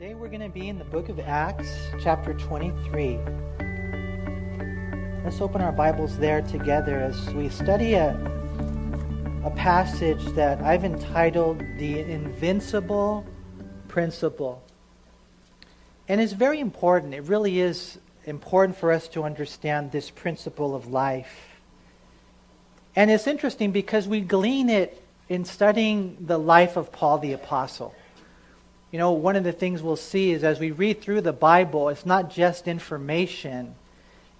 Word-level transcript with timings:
Today 0.00 0.14
we're 0.14 0.28
going 0.28 0.40
to 0.40 0.48
be 0.48 0.70
in 0.70 0.78
the 0.78 0.84
book 0.86 1.10
of 1.10 1.20
Acts, 1.20 1.68
chapter 2.02 2.32
23. 2.32 3.18
Let's 5.22 5.42
open 5.42 5.60
our 5.60 5.72
Bibles 5.72 6.16
there 6.16 6.40
together 6.40 6.98
as 6.98 7.34
we 7.34 7.50
study 7.50 7.92
a, 7.92 8.12
a 9.44 9.50
passage 9.50 10.24
that 10.28 10.62
I've 10.62 10.84
entitled 10.84 11.58
The 11.76 11.98
Invincible 12.00 13.26
Principle. 13.88 14.62
And 16.08 16.18
it's 16.18 16.32
very 16.32 16.60
important. 16.60 17.12
It 17.12 17.24
really 17.24 17.60
is 17.60 17.98
important 18.24 18.78
for 18.78 18.92
us 18.92 19.06
to 19.08 19.24
understand 19.24 19.92
this 19.92 20.08
principle 20.08 20.74
of 20.74 20.86
life. 20.86 21.60
And 22.96 23.10
it's 23.10 23.26
interesting 23.26 23.70
because 23.70 24.08
we 24.08 24.22
glean 24.22 24.70
it 24.70 25.04
in 25.28 25.44
studying 25.44 26.16
the 26.22 26.38
life 26.38 26.78
of 26.78 26.90
Paul 26.90 27.18
the 27.18 27.34
Apostle. 27.34 27.94
You 28.90 28.98
know, 28.98 29.12
one 29.12 29.36
of 29.36 29.44
the 29.44 29.52
things 29.52 29.82
we'll 29.82 29.94
see 29.94 30.32
is 30.32 30.42
as 30.42 30.58
we 30.58 30.72
read 30.72 31.00
through 31.00 31.20
the 31.20 31.32
Bible, 31.32 31.90
it's 31.90 32.04
not 32.04 32.28
just 32.28 32.66
information. 32.66 33.76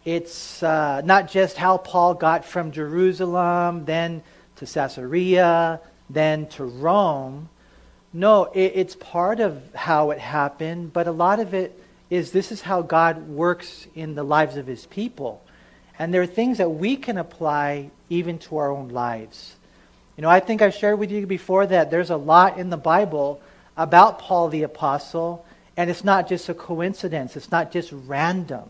It's 0.04 0.60
uh, 0.62 1.02
not 1.04 1.30
just 1.30 1.56
how 1.56 1.76
Paul 1.76 2.14
got 2.14 2.44
from 2.44 2.72
Jerusalem, 2.72 3.84
then 3.84 4.22
to 4.56 4.66
Caesarea, 4.66 5.80
then 6.08 6.48
to 6.48 6.64
Rome. 6.64 7.48
No, 8.12 8.46
it, 8.46 8.72
it's 8.74 8.96
part 8.96 9.38
of 9.38 9.62
how 9.72 10.10
it 10.10 10.18
happened, 10.18 10.92
but 10.92 11.06
a 11.06 11.12
lot 11.12 11.38
of 11.38 11.54
it 11.54 11.80
is 12.08 12.32
this 12.32 12.50
is 12.50 12.60
how 12.60 12.82
God 12.82 13.28
works 13.28 13.86
in 13.94 14.16
the 14.16 14.24
lives 14.24 14.56
of 14.56 14.66
his 14.66 14.84
people. 14.86 15.44
And 15.96 16.12
there 16.12 16.22
are 16.22 16.26
things 16.26 16.58
that 16.58 16.70
we 16.70 16.96
can 16.96 17.18
apply 17.18 17.90
even 18.08 18.38
to 18.40 18.56
our 18.56 18.72
own 18.72 18.88
lives. 18.88 19.54
You 20.16 20.22
know, 20.22 20.28
I 20.28 20.40
think 20.40 20.60
I've 20.60 20.74
shared 20.74 20.98
with 20.98 21.12
you 21.12 21.24
before 21.24 21.66
that 21.66 21.92
there's 21.92 22.10
a 22.10 22.16
lot 22.16 22.58
in 22.58 22.68
the 22.68 22.76
Bible 22.76 23.40
about 23.80 24.18
Paul 24.18 24.48
the 24.48 24.62
Apostle, 24.62 25.42
and 25.74 25.88
it's 25.88 26.04
not 26.04 26.28
just 26.28 26.50
a 26.50 26.54
coincidence, 26.54 27.34
it's 27.34 27.50
not 27.50 27.72
just 27.72 27.90
random. 27.92 28.68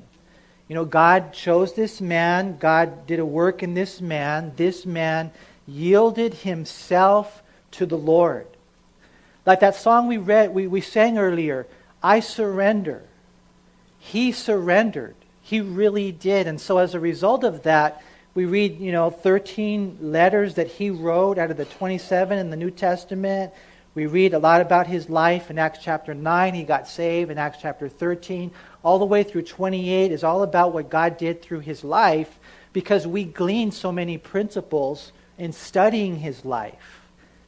You 0.68 0.76
know, 0.76 0.84
God 0.84 1.32
chose 1.32 1.74
this 1.74 2.00
man, 2.00 2.58
God 2.58 3.08
did 3.08 3.18
a 3.18 3.26
work 3.26 3.64
in 3.64 3.74
this 3.74 4.00
man, 4.00 4.52
this 4.54 4.86
man 4.86 5.32
yielded 5.66 6.32
himself 6.32 7.42
to 7.72 7.86
the 7.86 7.98
Lord. 7.98 8.46
Like 9.44 9.58
that 9.60 9.74
song 9.74 10.06
we 10.06 10.16
read, 10.16 10.54
we, 10.54 10.68
we 10.68 10.80
sang 10.80 11.18
earlier, 11.18 11.66
I 12.00 12.20
surrender. 12.20 13.02
He 13.98 14.30
surrendered. 14.30 15.16
He 15.42 15.60
really 15.60 16.12
did. 16.12 16.46
And 16.46 16.60
so 16.60 16.78
as 16.78 16.94
a 16.94 17.00
result 17.00 17.42
of 17.42 17.64
that, 17.64 18.00
we 18.34 18.44
read, 18.44 18.78
you 18.78 18.92
know, 18.92 19.10
13 19.10 19.98
letters 20.00 20.54
that 20.54 20.68
he 20.68 20.88
wrote 20.88 21.36
out 21.36 21.50
of 21.50 21.56
the 21.56 21.64
27 21.64 22.38
in 22.38 22.50
the 22.50 22.56
New 22.56 22.70
Testament. 22.70 23.52
We 24.00 24.06
read 24.06 24.32
a 24.32 24.38
lot 24.38 24.62
about 24.62 24.86
his 24.86 25.10
life 25.10 25.50
in 25.50 25.58
Acts 25.58 25.80
chapter 25.82 26.14
9. 26.14 26.54
He 26.54 26.62
got 26.62 26.88
saved 26.88 27.30
in 27.30 27.36
Acts 27.36 27.58
chapter 27.60 27.86
13. 27.86 28.50
All 28.82 28.98
the 28.98 29.04
way 29.04 29.22
through 29.22 29.42
28 29.42 30.10
is 30.10 30.24
all 30.24 30.42
about 30.42 30.72
what 30.72 30.88
God 30.88 31.18
did 31.18 31.42
through 31.42 31.58
his 31.58 31.84
life 31.84 32.38
because 32.72 33.06
we 33.06 33.24
glean 33.24 33.72
so 33.72 33.92
many 33.92 34.16
principles 34.16 35.12
in 35.36 35.52
studying 35.52 36.16
his 36.16 36.46
life. 36.46 37.02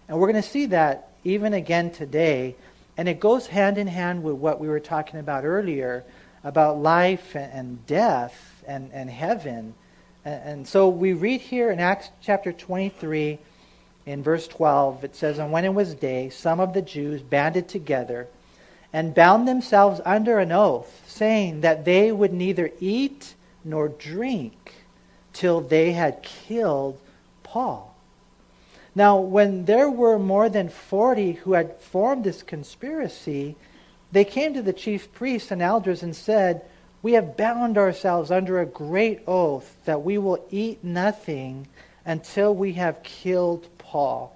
And 0.06 0.19
we're 0.19 0.30
going 0.30 0.42
to 0.42 0.47
see 0.47 0.67
that 0.67 1.12
even 1.25 1.55
again 1.55 1.91
today. 1.91 2.55
And 2.98 3.08
it 3.08 3.19
goes 3.19 3.47
hand 3.47 3.78
in 3.78 3.86
hand 3.86 4.23
with 4.23 4.34
what 4.34 4.61
we 4.61 4.69
were 4.69 4.78
talking 4.78 5.20
about 5.20 5.47
earlier 5.47 6.05
about 6.45 6.77
life 6.77 7.34
and 7.34 7.86
death 7.86 8.62
and, 8.69 8.91
and 8.92 9.08
heaven. 9.08 9.73
And, 10.23 10.42
and 10.45 10.69
so 10.69 10.91
we 10.91 11.14
read 11.14 11.41
here 11.41 11.70
in 11.70 11.80
Acts 11.80 12.11
chapter 12.20 12.53
23 12.53 13.39
in 14.05 14.22
verse 14.22 14.48
12, 14.48 15.05
it 15.05 15.17
says, 15.17 15.39
And 15.39 15.53
when 15.53 15.64
it 15.64 15.75
was 15.75 15.95
day, 15.95 16.28
some 16.28 16.61
of 16.61 16.75
the 16.75 16.83
Jews 16.83 17.22
banded 17.22 17.69
together 17.69 18.28
and 18.92 19.14
bound 19.14 19.48
themselves 19.48 20.00
under 20.05 20.39
an 20.39 20.53
oath, 20.53 21.03
saying 21.06 21.61
that 21.62 21.84
they 21.84 22.12
would 22.12 22.33
neither 22.33 22.70
eat 22.80 23.34
nor 23.64 23.89
drink 23.89 24.75
till 25.33 25.61
they 25.61 25.92
had 25.92 26.23
killed 26.23 26.98
Paul. 27.42 27.95
Now, 28.95 29.18
when 29.18 29.64
there 29.64 29.89
were 29.89 30.18
more 30.18 30.48
than 30.51 30.68
40 30.68 31.33
who 31.33 31.55
had 31.55 31.80
formed 31.80 32.24
this 32.24 32.42
conspiracy, 32.42 33.57
they 34.11 34.24
came 34.24 34.52
to 34.52 34.62
the 34.62 34.74
chief 34.74 35.11
priests 35.12 35.51
and 35.51 35.62
elders 35.62 36.02
and 36.02 36.14
said, 36.14 36.62
We 37.01 37.12
have 37.12 37.36
bound 37.36 37.79
ourselves 37.79 38.30
under 38.30 38.61
a 38.61 38.67
great 38.67 39.23
oath 39.27 39.79
that 39.86 40.02
we 40.02 40.18
will 40.18 40.45
eat 40.51 40.85
nothing 40.85 41.68
until 42.05 42.55
we 42.55 42.74
have 42.74 43.02
killed 43.02 43.67
Paul. 43.92 44.35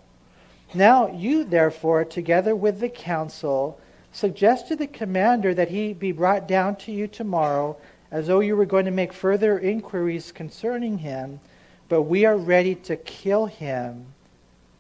Now 0.75 1.09
you, 1.09 1.43
therefore, 1.43 2.05
together 2.05 2.55
with 2.55 2.79
the 2.79 2.91
council, 2.91 3.81
suggest 4.13 4.69
to 4.69 4.77
the 4.77 4.87
commander 4.87 5.55
that 5.55 5.71
he 5.71 5.95
be 5.95 6.13
brought 6.13 6.47
down 6.47 6.77
to 6.77 6.93
you 6.93 7.09
tomorrow, 7.09 7.79
as 8.11 8.27
though 8.27 8.41
you 8.41 8.55
were 8.55 8.67
going 8.67 8.85
to 8.85 8.91
make 8.91 9.15
further 9.15 9.59
inquiries 9.59 10.31
concerning 10.31 10.99
him, 10.99 11.41
but 11.89 12.03
we 12.03 12.27
are 12.27 12.37
ready 12.37 12.75
to 12.75 12.97
kill 12.97 13.47
him 13.47 14.05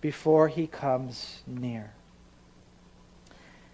before 0.03 0.49
he 0.49 0.67
comes 0.67 1.41
near. 1.47 1.91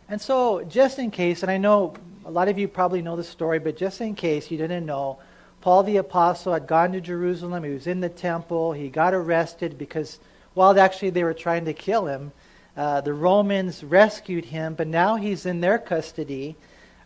And 0.08 0.20
so, 0.20 0.62
just 0.62 1.00
in 1.00 1.10
case, 1.10 1.42
and 1.42 1.50
I 1.50 1.56
know 1.56 1.94
a 2.24 2.30
lot 2.30 2.46
of 2.46 2.60
you 2.60 2.68
probably 2.68 3.02
know 3.02 3.16
the 3.16 3.24
story, 3.24 3.58
but 3.58 3.76
just 3.76 4.00
in 4.00 4.14
case 4.14 4.52
you 4.52 4.56
didn't 4.56 4.86
know, 4.86 5.18
Paul 5.62 5.82
the 5.82 5.96
Apostle 5.96 6.52
had 6.52 6.68
gone 6.68 6.92
to 6.92 7.00
Jerusalem. 7.00 7.64
He 7.64 7.70
was 7.70 7.88
in 7.88 7.98
the 7.98 8.08
temple. 8.08 8.72
He 8.72 8.88
got 8.88 9.14
arrested 9.14 9.76
because 9.78 10.20
while 10.54 10.78
actually 10.78 11.10
they 11.10 11.24
were 11.24 11.34
trying 11.34 11.64
to 11.64 11.72
kill 11.72 12.06
him. 12.06 12.32
Uh, 12.76 13.00
the 13.00 13.12
Romans 13.12 13.84
rescued 13.84 14.46
him, 14.46 14.74
but 14.74 14.86
now 14.86 15.16
he's 15.16 15.46
in 15.46 15.60
their 15.60 15.78
custody. 15.78 16.56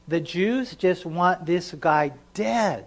The 0.08 0.20
Jews 0.20 0.74
just 0.76 1.04
want 1.04 1.46
this 1.46 1.72
guy 1.72 2.12
dead. 2.34 2.86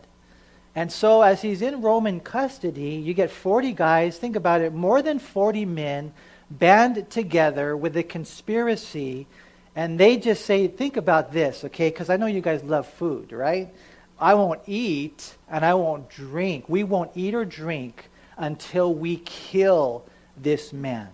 And 0.75 0.91
so, 0.91 1.21
as 1.21 1.41
he's 1.41 1.61
in 1.61 1.81
Roman 1.81 2.19
custody, 2.19 2.91
you 2.95 3.13
get 3.13 3.31
40 3.31 3.73
guys, 3.73 4.17
think 4.17 4.35
about 4.35 4.61
it, 4.61 4.73
more 4.73 5.01
than 5.01 5.19
40 5.19 5.65
men 5.65 6.13
band 6.49 7.09
together 7.09 7.75
with 7.75 7.97
a 7.97 8.03
conspiracy, 8.03 9.27
and 9.75 9.99
they 9.99 10.17
just 10.17 10.45
say, 10.45 10.67
think 10.67 10.97
about 10.97 11.31
this, 11.31 11.63
okay? 11.65 11.89
Because 11.89 12.09
I 12.09 12.17
know 12.17 12.25
you 12.25 12.41
guys 12.41 12.63
love 12.63 12.87
food, 12.87 13.31
right? 13.31 13.73
I 14.19 14.33
won't 14.33 14.61
eat 14.67 15.35
and 15.49 15.63
I 15.63 15.73
won't 15.75 16.09
drink. 16.09 16.67
We 16.67 16.83
won't 16.83 17.11
eat 17.15 17.33
or 17.33 17.45
drink 17.45 18.09
until 18.37 18.93
we 18.93 19.17
kill 19.17 20.05
this 20.41 20.73
man. 20.73 21.09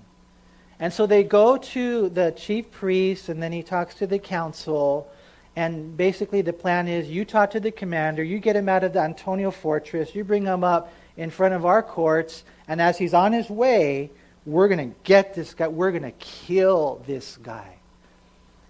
And 0.79 0.91
so 0.91 1.05
they 1.05 1.23
go 1.23 1.57
to 1.57 2.09
the 2.09 2.31
chief 2.31 2.69
priest, 2.71 3.29
and 3.29 3.41
then 3.41 3.51
he 3.51 3.63
talks 3.63 3.95
to 3.95 4.07
the 4.07 4.19
council. 4.19 5.09
And 5.55 5.95
basically, 5.95 6.41
the 6.41 6.53
plan 6.53 6.87
is 6.87 7.09
you 7.09 7.23
talk 7.23 7.51
to 7.51 7.59
the 7.59 7.71
commander, 7.71 8.23
you 8.23 8.39
get 8.39 8.55
him 8.55 8.67
out 8.67 8.83
of 8.83 8.93
the 8.93 8.99
Antonia 8.99 9.51
fortress, 9.51 10.13
you 10.13 10.23
bring 10.23 10.45
him 10.45 10.63
up 10.63 10.91
in 11.15 11.29
front 11.29 11.53
of 11.53 11.65
our 11.65 11.81
courts, 11.81 12.43
and 12.67 12.81
as 12.81 12.97
he's 12.97 13.13
on 13.13 13.31
his 13.31 13.49
way, 13.49 14.11
we're 14.45 14.67
going 14.67 14.91
to 14.91 14.95
get 15.03 15.33
this 15.33 15.53
guy, 15.53 15.67
we're 15.67 15.91
going 15.91 16.03
to 16.03 16.11
kill 16.11 17.01
this 17.07 17.37
guy. 17.37 17.77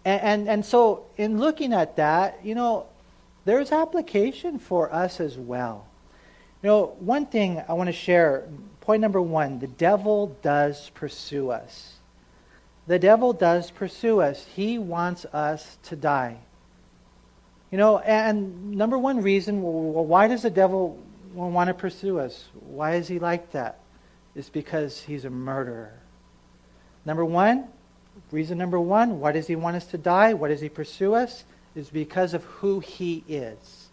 And, 0.05 0.21
and, 0.21 0.49
and 0.49 0.65
so, 0.65 1.07
in 1.17 1.39
looking 1.39 1.73
at 1.73 1.95
that, 1.95 2.39
you 2.43 2.53
know, 2.53 2.85
there's 3.45 3.71
application 3.71 4.59
for 4.59 4.93
us 4.93 5.19
as 5.19 5.37
well. 5.37 5.87
You 6.61 6.69
know, 6.69 6.95
one 6.99 7.25
thing 7.25 7.63
I 7.67 7.73
want 7.73 7.87
to 7.87 7.93
share 7.93 8.47
Point 8.85 9.01
number 9.01 9.21
one 9.21 9.57
the 9.57 9.67
devil 9.67 10.37
does 10.43 10.91
pursue 10.93 11.49
us. 11.49 11.93
The 12.85 12.99
devil 12.99 13.33
does 13.33 13.71
pursue 13.71 14.21
us. 14.21 14.45
He 14.55 14.77
wants 14.77 15.25
us 15.25 15.79
to 15.83 15.95
die. 15.95 16.37
You 17.71 17.79
know, 17.79 17.97
and 17.97 18.71
number 18.73 18.97
one 18.97 19.21
reason, 19.21 19.63
well, 19.63 20.05
why 20.05 20.27
does 20.27 20.43
the 20.43 20.51
devil 20.51 20.99
want 21.33 21.67
to 21.67 21.73
pursue 21.73 22.19
us? 22.19 22.45
Why 22.53 22.93
is 22.93 23.07
he 23.07 23.17
like 23.17 23.51
that? 23.53 23.79
It's 24.35 24.49
because 24.49 25.01
he's 25.01 25.25
a 25.25 25.31
murderer. 25.31 25.93
Number 27.05 27.25
one, 27.25 27.67
reason 28.31 28.59
number 28.59 28.79
one, 28.79 29.19
why 29.19 29.31
does 29.31 29.47
he 29.47 29.55
want 29.55 29.77
us 29.77 29.87
to 29.87 29.97
die? 29.97 30.35
Why 30.35 30.49
does 30.49 30.61
he 30.61 30.69
pursue 30.69 31.15
us? 31.15 31.43
Is 31.75 31.89
because 31.89 32.35
of 32.35 32.43
who 32.43 32.81
he 32.81 33.23
is. 33.27 33.89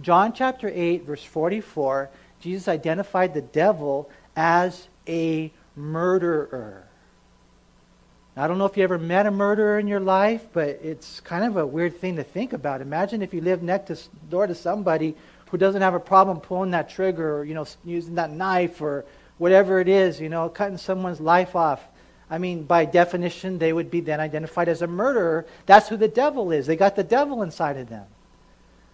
John 0.00 0.34
chapter 0.34 0.70
8, 0.72 1.04
verse 1.04 1.24
44, 1.24 2.10
Jesus 2.40 2.68
identified 2.68 3.32
the 3.32 3.42
devil 3.42 4.10
as 4.36 4.88
a 5.08 5.52
murderer. 5.76 6.86
I 8.36 8.48
don't 8.48 8.58
know 8.58 8.66
if 8.66 8.76
you 8.76 8.82
ever 8.82 8.98
met 8.98 9.26
a 9.26 9.30
murderer 9.30 9.78
in 9.78 9.86
your 9.86 10.00
life, 10.00 10.48
but 10.52 10.68
it's 10.82 11.20
kind 11.20 11.44
of 11.44 11.56
a 11.56 11.64
weird 11.64 12.00
thing 12.00 12.16
to 12.16 12.24
think 12.24 12.52
about. 12.52 12.80
Imagine 12.80 13.22
if 13.22 13.32
you 13.32 13.40
lived 13.40 13.62
next 13.62 13.86
to, 13.86 14.08
door 14.28 14.46
to 14.48 14.54
somebody 14.56 15.14
who 15.50 15.56
doesn't 15.56 15.82
have 15.82 15.94
a 15.94 16.00
problem 16.00 16.40
pulling 16.40 16.72
that 16.72 16.90
trigger 16.90 17.38
or, 17.38 17.44
you 17.44 17.54
know, 17.54 17.64
using 17.84 18.16
that 18.16 18.32
knife 18.32 18.80
or 18.80 19.04
whatever 19.38 19.78
it 19.78 19.88
is, 19.88 20.20
you 20.20 20.28
know, 20.28 20.48
cutting 20.48 20.78
someone's 20.78 21.20
life 21.20 21.54
off. 21.54 21.80
I 22.28 22.38
mean, 22.38 22.64
by 22.64 22.86
definition, 22.86 23.58
they 23.58 23.72
would 23.72 23.88
be 23.88 24.00
then 24.00 24.18
identified 24.18 24.68
as 24.68 24.82
a 24.82 24.88
murderer. 24.88 25.46
That's 25.66 25.88
who 25.88 25.96
the 25.96 26.08
devil 26.08 26.50
is. 26.50 26.66
They 26.66 26.74
got 26.74 26.96
the 26.96 27.04
devil 27.04 27.42
inside 27.42 27.76
of 27.76 27.88
them. 27.88 28.06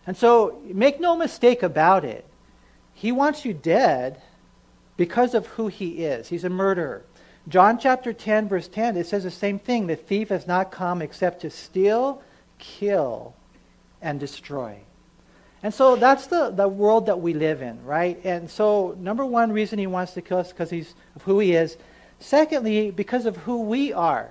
And 0.06 0.16
so, 0.16 0.60
make 0.64 1.00
no 1.00 1.16
mistake 1.16 1.62
about 1.62 2.04
it. 2.04 2.26
He 2.92 3.12
wants 3.12 3.46
you 3.46 3.54
dead 3.54 4.20
because 5.00 5.32
of 5.32 5.46
who 5.46 5.68
he 5.68 6.04
is. 6.04 6.28
He's 6.28 6.44
a 6.44 6.50
murderer. 6.50 7.02
John 7.48 7.78
chapter 7.78 8.12
10, 8.12 8.50
verse 8.50 8.68
10, 8.68 8.98
it 8.98 9.06
says 9.06 9.24
the 9.24 9.30
same 9.30 9.58
thing. 9.58 9.86
The 9.86 9.96
thief 9.96 10.28
has 10.28 10.46
not 10.46 10.70
come 10.70 11.00
except 11.00 11.40
to 11.40 11.48
steal, 11.48 12.22
kill, 12.58 13.32
and 14.02 14.20
destroy. 14.20 14.76
And 15.62 15.72
so 15.72 15.96
that's 15.96 16.26
the, 16.26 16.50
the 16.50 16.68
world 16.68 17.06
that 17.06 17.18
we 17.18 17.32
live 17.32 17.62
in, 17.62 17.82
right? 17.82 18.20
And 18.24 18.50
so, 18.50 18.94
number 19.00 19.24
one 19.24 19.52
reason 19.52 19.78
he 19.78 19.86
wants 19.86 20.12
to 20.12 20.20
kill 20.20 20.36
us 20.36 20.50
because 20.50 20.68
he's 20.68 20.92
of 21.16 21.22
who 21.22 21.38
he 21.38 21.54
is. 21.54 21.78
Secondly, 22.18 22.90
because 22.90 23.24
of 23.24 23.38
who 23.38 23.62
we 23.62 23.94
are. 23.94 24.28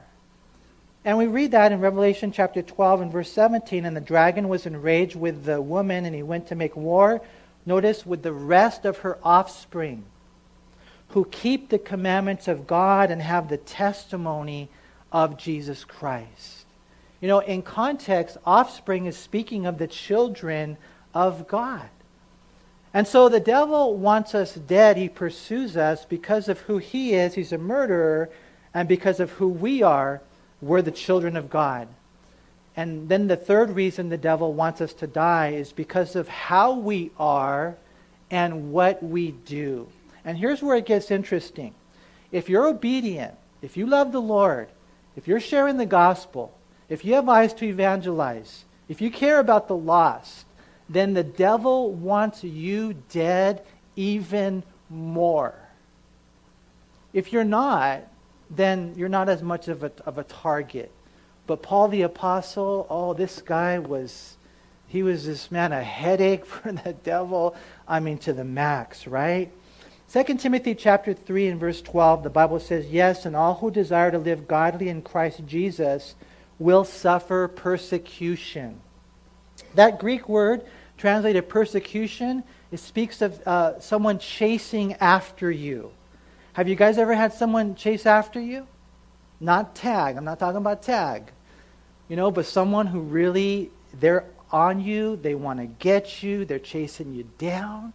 And 1.03 1.17
we 1.17 1.25
read 1.25 1.49
that 1.49 1.71
in 1.71 1.79
Revelation 1.79 2.31
chapter 2.31 2.61
12 2.61 3.01
and 3.01 3.11
verse 3.11 3.31
17. 3.31 3.85
And 3.85 3.97
the 3.97 4.01
dragon 4.01 4.47
was 4.47 4.67
enraged 4.67 5.15
with 5.15 5.45
the 5.45 5.63
woman, 5.63 6.05
and 6.05 6.13
he 6.13 6.21
went 6.21 6.45
to 6.49 6.55
make 6.55 6.75
war, 6.75 7.21
notice, 7.65 8.05
with 8.05 8.21
the 8.21 8.33
rest 8.33 8.85
of 8.85 8.99
her 8.99 9.17
offspring, 9.23 10.03
who 11.09 11.25
keep 11.25 11.69
the 11.69 11.79
commandments 11.79 12.47
of 12.47 12.67
God 12.67 13.11
and 13.11 13.21
have 13.21 13.49
the 13.49 13.57
testimony 13.57 14.69
of 15.11 15.37
Jesus 15.37 15.83
Christ. 15.83 16.65
You 17.21 17.27
know, 17.27 17.39
in 17.39 17.61
context, 17.61 18.37
offspring 18.45 19.05
is 19.05 19.17
speaking 19.17 19.65
of 19.65 19.77
the 19.77 19.87
children 19.87 20.77
of 21.13 21.47
God. 21.47 21.89
And 22.93 23.07
so 23.07 23.29
the 23.29 23.39
devil 23.39 23.97
wants 23.97 24.33
us 24.33 24.55
dead. 24.55 24.97
He 24.97 25.09
pursues 25.09 25.77
us 25.77 26.05
because 26.05 26.47
of 26.47 26.59
who 26.61 26.77
he 26.77 27.13
is. 27.13 27.33
He's 27.33 27.51
a 27.51 27.57
murderer. 27.57 28.29
And 28.73 28.87
because 28.87 29.19
of 29.19 29.31
who 29.31 29.49
we 29.49 29.83
are, 29.83 30.21
we're 30.61 30.81
the 30.81 30.91
children 30.91 31.35
of 31.35 31.49
God. 31.49 31.87
And 32.75 33.09
then 33.09 33.27
the 33.27 33.35
third 33.35 33.71
reason 33.71 34.09
the 34.09 34.17
devil 34.17 34.53
wants 34.53 34.79
us 34.79 34.93
to 34.93 35.07
die 35.07 35.49
is 35.49 35.71
because 35.71 36.15
of 36.15 36.27
how 36.27 36.73
we 36.73 37.11
are 37.19 37.75
and 38.31 38.71
what 38.71 39.03
we 39.03 39.31
do. 39.31 39.87
And 40.25 40.37
here's 40.37 40.61
where 40.61 40.77
it 40.77 40.85
gets 40.85 41.11
interesting. 41.11 41.73
If 42.31 42.49
you're 42.49 42.67
obedient, 42.67 43.35
if 43.61 43.77
you 43.77 43.85
love 43.85 44.11
the 44.11 44.21
Lord, 44.21 44.69
if 45.15 45.27
you're 45.27 45.39
sharing 45.39 45.77
the 45.77 45.85
gospel, 45.85 46.53
if 46.87 47.03
you 47.03 47.13
have 47.15 47.29
eyes 47.29 47.53
to 47.55 47.65
evangelize, 47.65 48.65
if 48.87 49.01
you 49.01 49.11
care 49.11 49.39
about 49.39 49.67
the 49.67 49.75
lost, 49.75 50.45
then 50.87 51.13
the 51.13 51.23
devil 51.23 51.91
wants 51.91 52.43
you 52.43 52.95
dead 53.09 53.63
even 53.95 54.63
more. 54.89 55.53
If 57.13 57.31
you're 57.31 57.43
not, 57.43 58.01
then 58.49 58.93
you're 58.95 59.09
not 59.09 59.29
as 59.29 59.41
much 59.41 59.67
of 59.67 59.83
a, 59.83 59.91
of 60.05 60.17
a 60.17 60.23
target. 60.23 60.91
But 61.47 61.61
Paul 61.61 61.89
the 61.89 62.03
Apostle, 62.03 62.87
oh, 62.89 63.13
this 63.13 63.41
guy 63.41 63.79
was, 63.79 64.37
he 64.87 65.03
was 65.03 65.25
this 65.25 65.51
man, 65.51 65.71
a 65.71 65.83
headache 65.83 66.45
for 66.47 66.71
the 66.71 66.93
devil. 66.93 67.55
I 67.87 67.99
mean, 67.99 68.17
to 68.19 68.33
the 68.33 68.43
max, 68.43 69.07
right? 69.07 69.51
2 70.11 70.23
Timothy 70.37 70.73
chapter 70.73 71.13
3 71.13 71.49
and 71.49 71.59
verse 71.59 71.81
12, 71.83 72.23
the 72.23 72.31
Bible 72.31 72.59
says, 72.59 72.87
Yes, 72.87 73.27
and 73.27 73.35
all 73.35 73.53
who 73.53 73.69
desire 73.69 74.09
to 74.09 74.17
live 74.17 74.47
godly 74.47 74.89
in 74.89 75.03
Christ 75.03 75.41
Jesus 75.45 76.15
will 76.57 76.83
suffer 76.83 77.47
persecution. 77.47 78.81
That 79.75 79.99
Greek 79.99 80.27
word 80.27 80.65
translated 80.97 81.47
persecution, 81.47 82.43
it 82.71 82.79
speaks 82.79 83.21
of 83.21 83.39
uh, 83.47 83.79
someone 83.79 84.17
chasing 84.17 84.93
after 84.95 85.51
you. 85.51 85.91
Have 86.53 86.67
you 86.67 86.75
guys 86.75 86.97
ever 86.97 87.13
had 87.13 87.31
someone 87.31 87.75
chase 87.75 88.07
after 88.07 88.39
you? 88.39 88.65
Not 89.39 89.75
tag. 89.75 90.17
I'm 90.17 90.25
not 90.25 90.39
talking 90.39 90.57
about 90.57 90.81
tag. 90.81 91.31
You 92.07 92.15
know, 92.15 92.31
but 92.31 92.47
someone 92.47 92.87
who 92.87 93.01
really, 93.01 93.69
they're 93.99 94.25
on 94.51 94.81
you, 94.81 95.17
they 95.17 95.35
want 95.35 95.59
to 95.59 95.67
get 95.67 96.23
you, 96.23 96.45
they're 96.45 96.57
chasing 96.57 97.13
you 97.13 97.29
down. 97.37 97.93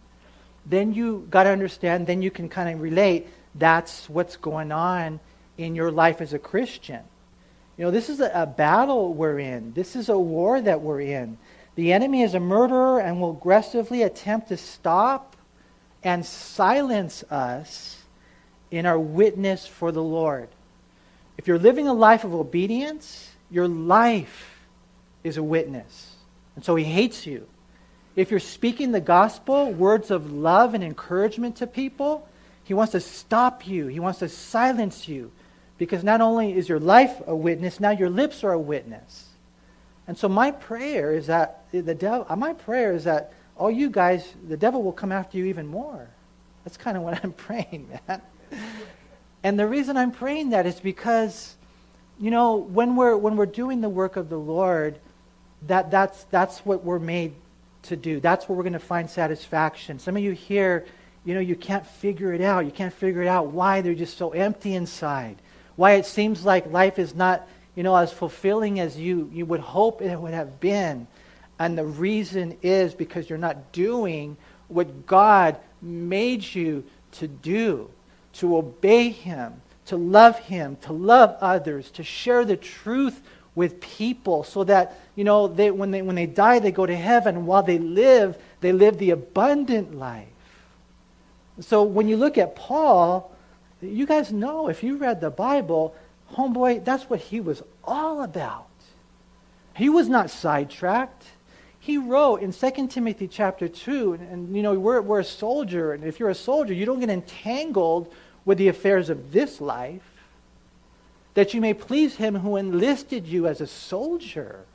Then 0.65 0.93
you 0.93 1.27
got 1.29 1.43
to 1.43 1.49
understand, 1.49 2.07
then 2.07 2.21
you 2.21 2.31
can 2.31 2.49
kind 2.49 2.73
of 2.73 2.81
relate 2.81 3.27
that's 3.53 4.09
what's 4.09 4.35
going 4.35 4.71
on 4.71 5.19
in 5.57 5.75
your 5.75 5.91
life 5.91 6.21
as 6.21 6.33
a 6.33 6.39
Christian. 6.39 7.01
You 7.77 7.85
know, 7.85 7.91
this 7.91 8.09
is 8.09 8.19
a, 8.19 8.31
a 8.33 8.45
battle 8.45 9.13
we're 9.13 9.39
in, 9.39 9.73
this 9.73 9.95
is 9.95 10.09
a 10.09 10.17
war 10.17 10.59
that 10.61 10.81
we're 10.81 11.01
in. 11.01 11.37
The 11.75 11.91
enemy 11.91 12.21
is 12.21 12.33
a 12.33 12.39
murderer 12.39 13.01
and 13.01 13.19
will 13.19 13.31
aggressively 13.31 14.03
attempt 14.03 14.47
to 14.47 14.57
stop 14.57 15.35
and 16.03 16.25
silence 16.25 17.23
us 17.23 18.01
in 18.71 18.85
our 18.85 18.99
witness 18.99 19.67
for 19.67 19.91
the 19.91 20.03
Lord. 20.03 20.47
If 21.37 21.47
you're 21.47 21.59
living 21.59 21.87
a 21.87 21.93
life 21.93 22.23
of 22.23 22.33
obedience, 22.33 23.29
your 23.51 23.67
life 23.67 24.65
is 25.23 25.37
a 25.37 25.43
witness. 25.43 26.15
And 26.55 26.63
so 26.63 26.75
he 26.75 26.85
hates 26.85 27.25
you. 27.25 27.47
If 28.15 28.31
you're 28.31 28.39
speaking 28.39 28.91
the 28.91 29.01
gospel, 29.01 29.71
words 29.71 30.09
of 30.09 30.31
love 30.31 30.73
and 30.73 30.83
encouragement 30.83 31.57
to 31.57 31.67
people, 31.67 32.27
he 32.63 32.73
wants 32.73 32.93
to 32.93 32.99
stop 32.99 33.67
you. 33.67 33.87
He 33.87 33.99
wants 33.99 34.19
to 34.19 34.29
silence 34.29 35.07
you. 35.07 35.31
Because 35.77 36.03
not 36.03 36.21
only 36.21 36.57
is 36.57 36.69
your 36.69 36.79
life 36.79 37.21
a 37.27 37.35
witness, 37.35 37.79
now 37.79 37.91
your 37.91 38.09
lips 38.09 38.43
are 38.43 38.53
a 38.53 38.59
witness. 38.59 39.27
And 40.07 40.17
so 40.17 40.29
my 40.29 40.51
prayer 40.51 41.11
is 41.11 41.27
that 41.27 41.65
the 41.71 41.95
devil 41.95 42.25
uh, 42.29 42.35
my 42.35 42.53
prayer 42.53 42.93
is 42.93 43.03
that 43.03 43.33
all 43.57 43.71
you 43.71 43.89
guys, 43.89 44.25
the 44.47 44.57
devil 44.57 44.83
will 44.83 44.93
come 44.93 45.11
after 45.11 45.37
you 45.37 45.45
even 45.45 45.67
more. 45.67 46.07
That's 46.63 46.77
kind 46.77 46.95
of 46.95 47.03
what 47.03 47.19
I'm 47.23 47.33
praying, 47.33 47.89
man. 48.07 48.21
And 49.43 49.59
the 49.59 49.67
reason 49.67 49.97
I'm 49.97 50.11
praying 50.11 50.51
that 50.51 50.65
is 50.65 50.79
because, 50.79 51.55
you 52.19 52.31
know, 52.31 52.55
when 52.55 52.95
we're, 52.95 53.15
when 53.15 53.35
we're 53.35 53.45
doing 53.45 53.81
the 53.81 53.89
work 53.89 54.15
of 54.15 54.29
the 54.29 54.39
Lord, 54.39 54.99
that, 55.67 55.91
that's, 55.91 56.23
that's 56.25 56.59
what 56.59 56.83
we're 56.83 56.99
made 56.99 57.33
to 57.87 57.95
do. 57.95 58.19
That's 58.19 58.47
where 58.47 58.55
we're 58.55 58.63
going 58.63 58.73
to 58.73 58.79
find 58.79 59.09
satisfaction. 59.09 59.99
Some 59.99 60.15
of 60.17 60.23
you 60.23 60.31
here, 60.31 60.85
you 61.23 61.33
know, 61.33 61.39
you 61.39 61.55
can't 61.55 61.85
figure 61.85 62.33
it 62.33 62.41
out. 62.41 62.65
You 62.65 62.71
can't 62.71 62.93
figure 62.93 63.21
it 63.21 63.27
out 63.27 63.47
why 63.47 63.81
they're 63.81 63.95
just 63.95 64.17
so 64.17 64.31
empty 64.31 64.75
inside. 64.75 65.37
Why 65.75 65.93
it 65.93 66.05
seems 66.05 66.45
like 66.45 66.71
life 66.71 66.99
is 66.99 67.15
not, 67.15 67.47
you 67.75 67.83
know, 67.83 67.95
as 67.95 68.11
fulfilling 68.11 68.79
as 68.79 68.97
you, 68.97 69.29
you 69.33 69.45
would 69.45 69.59
hope 69.59 70.01
it 70.01 70.19
would 70.19 70.33
have 70.33 70.59
been. 70.59 71.07
And 71.59 71.77
the 71.77 71.85
reason 71.85 72.57
is 72.61 72.93
because 72.93 73.29
you're 73.29 73.37
not 73.37 73.71
doing 73.71 74.37
what 74.67 75.05
God 75.05 75.57
made 75.81 76.43
you 76.43 76.83
to 77.13 77.27
do 77.27 77.89
to 78.33 78.57
obey 78.57 79.09
Him, 79.09 79.61
to 79.85 79.95
love 79.95 80.37
Him, 80.39 80.77
to 80.81 80.93
love 80.93 81.37
others, 81.39 81.89
to 81.91 82.03
share 82.03 82.43
the 82.43 82.57
truth 82.57 83.21
with 83.55 83.79
people 83.79 84.43
so 84.43 84.63
that, 84.65 84.99
you 85.15 85.23
know, 85.23 85.47
they, 85.47 85.71
when, 85.71 85.91
they, 85.91 86.01
when 86.01 86.15
they 86.15 86.25
die, 86.25 86.59
they 86.59 86.71
go 86.71 86.85
to 86.85 86.95
heaven. 86.95 87.45
While 87.45 87.63
they 87.63 87.79
live, 87.79 88.37
they 88.59 88.73
live 88.73 88.97
the 88.97 89.11
abundant 89.11 89.97
life. 89.97 90.27
So 91.61 91.83
when 91.83 92.07
you 92.07 92.17
look 92.17 92.37
at 92.37 92.55
Paul, 92.55 93.33
you 93.81 94.05
guys 94.05 94.31
know 94.31 94.67
if 94.67 94.83
you 94.83 94.97
read 94.97 95.21
the 95.21 95.29
Bible, 95.29 95.95
homeboy, 96.33 96.83
that's 96.83 97.09
what 97.09 97.19
he 97.19 97.39
was 97.39 97.63
all 97.83 98.23
about. 98.23 98.67
He 99.75 99.89
was 99.89 100.09
not 100.09 100.29
sidetracked. 100.29 101.23
He 101.79 101.97
wrote 101.97 102.41
in 102.41 102.51
2 102.51 102.87
Timothy 102.87 103.27
chapter 103.27 103.67
2, 103.67 104.13
and, 104.13 104.29
and 104.29 104.55
you 104.55 104.63
know, 104.63 104.73
we're, 104.73 105.01
we're 105.01 105.19
a 105.19 105.23
soldier, 105.23 105.93
and 105.93 106.03
if 106.03 106.19
you're 106.19 106.29
a 106.29 106.35
soldier, 106.35 106.73
you 106.73 106.85
don't 106.85 106.99
get 106.99 107.09
entangled 107.09 108.11
with 108.43 108.57
the 108.57 108.69
affairs 108.69 109.09
of 109.09 109.31
this 109.31 109.61
life, 109.61 110.01
that 111.35 111.53
you 111.53 111.61
may 111.61 111.73
please 111.73 112.15
him 112.15 112.35
who 112.35 112.55
enlisted 112.55 113.27
you 113.27 113.47
as 113.47 113.61
a 113.61 113.67
soldier. 113.67 114.65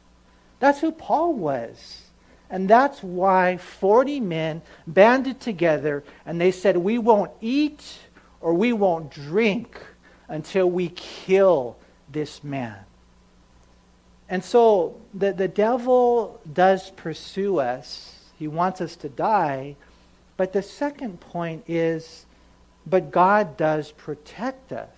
That's 0.60 0.80
who 0.80 0.92
Paul 0.92 1.34
was. 1.34 2.02
And 2.48 2.68
that's 2.68 3.02
why 3.02 3.56
40 3.56 4.20
men 4.20 4.62
banded 4.86 5.40
together 5.40 6.04
and 6.26 6.40
they 6.40 6.50
said, 6.50 6.76
We 6.76 6.98
won't 6.98 7.30
eat 7.40 7.82
or 8.40 8.54
we 8.54 8.72
won't 8.72 9.10
drink 9.10 9.80
until 10.28 10.70
we 10.70 10.88
kill 10.90 11.76
this 12.10 12.42
man. 12.42 12.78
And 14.28 14.44
so 14.44 15.00
the, 15.12 15.32
the 15.32 15.48
devil 15.48 16.40
does 16.52 16.90
pursue 16.90 17.58
us. 17.58 18.16
He 18.38 18.48
wants 18.48 18.80
us 18.80 18.96
to 18.96 19.08
die. 19.08 19.76
But 20.36 20.52
the 20.52 20.62
second 20.62 21.20
point 21.20 21.64
is 21.68 22.26
but 22.86 23.10
God 23.10 23.56
does 23.56 23.92
protect 23.92 24.72
us. 24.72 24.88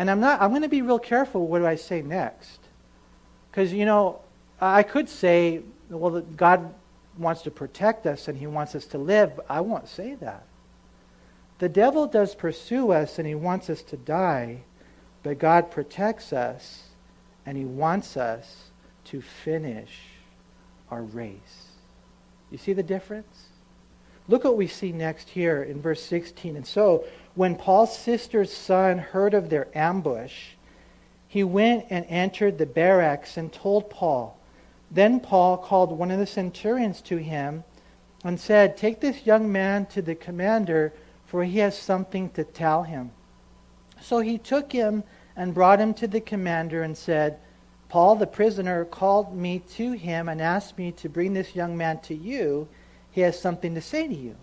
And 0.00 0.10
I'm 0.10 0.18
not 0.18 0.40
I'm 0.40 0.48
going 0.48 0.62
to 0.62 0.68
be 0.68 0.80
real 0.80 0.98
careful 0.98 1.46
what 1.46 1.58
do 1.58 1.66
I 1.66 1.74
say 1.74 2.00
next. 2.00 2.58
Cuz 3.52 3.70
you 3.70 3.84
know, 3.84 4.20
I 4.58 4.82
could 4.82 5.10
say 5.10 5.60
well 5.90 6.22
God 6.22 6.72
wants 7.18 7.42
to 7.42 7.50
protect 7.50 8.06
us 8.06 8.26
and 8.26 8.38
he 8.38 8.46
wants 8.46 8.74
us 8.74 8.86
to 8.86 8.98
live, 8.98 9.36
but 9.36 9.44
I 9.50 9.60
won't 9.60 9.88
say 9.88 10.14
that. 10.14 10.44
The 11.58 11.68
devil 11.68 12.06
does 12.06 12.34
pursue 12.34 12.92
us 12.92 13.18
and 13.18 13.28
he 13.28 13.34
wants 13.34 13.68
us 13.68 13.82
to 13.82 13.98
die, 13.98 14.62
but 15.22 15.38
God 15.38 15.70
protects 15.70 16.32
us 16.32 16.84
and 17.44 17.58
he 17.58 17.66
wants 17.66 18.16
us 18.16 18.70
to 19.04 19.20
finish 19.20 19.98
our 20.90 21.02
race. 21.02 21.72
You 22.50 22.56
see 22.56 22.72
the 22.72 22.82
difference? 22.82 23.48
Look 24.28 24.44
what 24.44 24.56
we 24.56 24.66
see 24.66 24.92
next 24.92 25.28
here 25.28 25.62
in 25.62 25.82
verse 25.82 26.02
16. 26.02 26.56
And 26.56 26.66
so, 26.66 27.04
when 27.34 27.54
Paul's 27.54 27.96
sister's 27.96 28.52
son 28.52 28.98
heard 28.98 29.34
of 29.34 29.50
their 29.50 29.68
ambush, 29.74 30.50
he 31.28 31.44
went 31.44 31.86
and 31.90 32.04
entered 32.08 32.58
the 32.58 32.66
barracks 32.66 33.36
and 33.36 33.52
told 33.52 33.88
Paul. 33.88 34.36
Then 34.90 35.20
Paul 35.20 35.56
called 35.56 35.92
one 35.92 36.10
of 36.10 36.18
the 36.18 36.26
centurions 36.26 37.00
to 37.02 37.18
him 37.18 37.62
and 38.24 38.38
said, 38.38 38.76
Take 38.76 39.00
this 39.00 39.26
young 39.26 39.50
man 39.50 39.86
to 39.86 40.02
the 40.02 40.16
commander, 40.16 40.92
for 41.26 41.44
he 41.44 41.58
has 41.58 41.78
something 41.78 42.30
to 42.30 42.42
tell 42.42 42.82
him. 42.82 43.12
So 44.00 44.18
he 44.18 44.38
took 44.38 44.72
him 44.72 45.04
and 45.36 45.54
brought 45.54 45.80
him 45.80 45.94
to 45.94 46.08
the 46.08 46.20
commander 46.20 46.82
and 46.82 46.96
said, 46.96 47.38
Paul, 47.88 48.16
the 48.16 48.26
prisoner, 48.26 48.84
called 48.84 49.34
me 49.34 49.60
to 49.74 49.92
him 49.92 50.28
and 50.28 50.40
asked 50.40 50.78
me 50.78 50.92
to 50.92 51.08
bring 51.08 51.32
this 51.32 51.54
young 51.54 51.76
man 51.76 52.00
to 52.00 52.14
you. 52.14 52.68
He 53.10 53.20
has 53.20 53.38
something 53.38 53.74
to 53.74 53.80
say 53.80 54.06
to 54.06 54.14
you. 54.14 54.36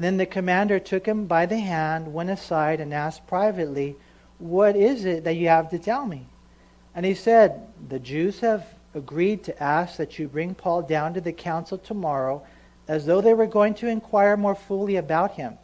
And 0.00 0.04
then 0.06 0.16
the 0.16 0.24
commander 0.24 0.78
took 0.78 1.04
him 1.04 1.26
by 1.26 1.44
the 1.44 1.60
hand, 1.60 2.14
went 2.14 2.30
aside, 2.30 2.80
and 2.80 2.94
asked 2.94 3.26
privately, 3.26 3.96
What 4.38 4.74
is 4.74 5.04
it 5.04 5.24
that 5.24 5.36
you 5.36 5.48
have 5.48 5.68
to 5.68 5.78
tell 5.78 6.06
me? 6.06 6.24
And 6.94 7.04
he 7.04 7.12
said, 7.12 7.66
The 7.90 7.98
Jews 7.98 8.40
have 8.40 8.64
agreed 8.94 9.44
to 9.44 9.62
ask 9.62 9.98
that 9.98 10.18
you 10.18 10.26
bring 10.26 10.54
Paul 10.54 10.80
down 10.80 11.12
to 11.12 11.20
the 11.20 11.34
council 11.34 11.76
tomorrow, 11.76 12.42
as 12.88 13.04
though 13.04 13.20
they 13.20 13.34
were 13.34 13.46
going 13.46 13.74
to 13.74 13.88
inquire 13.88 14.38
more 14.38 14.54
fully 14.54 14.96
about 14.96 15.32
him. 15.32 15.58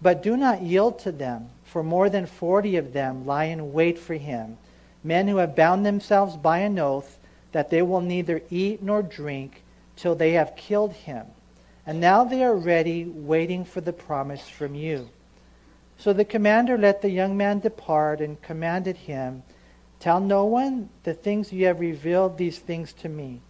But 0.00 0.22
do 0.22 0.34
not 0.34 0.62
yield 0.62 0.98
to 1.00 1.12
them, 1.12 1.50
for 1.62 1.82
more 1.82 2.08
than 2.08 2.24
forty 2.24 2.76
of 2.76 2.94
them 2.94 3.26
lie 3.26 3.44
in 3.44 3.74
wait 3.74 3.98
for 3.98 4.14
him 4.14 4.56
men 5.02 5.28
who 5.28 5.36
have 5.36 5.54
bound 5.54 5.84
themselves 5.84 6.38
by 6.38 6.60
an 6.60 6.78
oath 6.78 7.18
that 7.52 7.68
they 7.68 7.82
will 7.82 8.00
neither 8.00 8.40
eat 8.48 8.82
nor 8.82 9.02
drink 9.02 9.62
till 9.94 10.14
they 10.14 10.32
have 10.32 10.56
killed 10.56 10.94
him. 10.94 11.26
And 11.86 12.00
now 12.00 12.24
they 12.24 12.42
are 12.42 12.56
ready, 12.56 13.04
waiting 13.04 13.64
for 13.64 13.80
the 13.80 13.92
promise 13.92 14.48
from 14.48 14.74
you. 14.74 15.10
So 15.98 16.12
the 16.12 16.24
commander 16.24 16.76
let 16.78 17.02
the 17.02 17.10
young 17.10 17.36
man 17.36 17.60
depart 17.60 18.20
and 18.20 18.40
commanded 18.42 18.96
him, 18.96 19.42
Tell 20.00 20.20
no 20.20 20.44
one 20.44 20.90
the 21.04 21.14
things 21.14 21.52
you 21.52 21.66
have 21.66 21.80
revealed 21.80 22.36
these 22.36 22.58
things 22.58 22.92
to 22.94 23.08
me. 23.08 23.40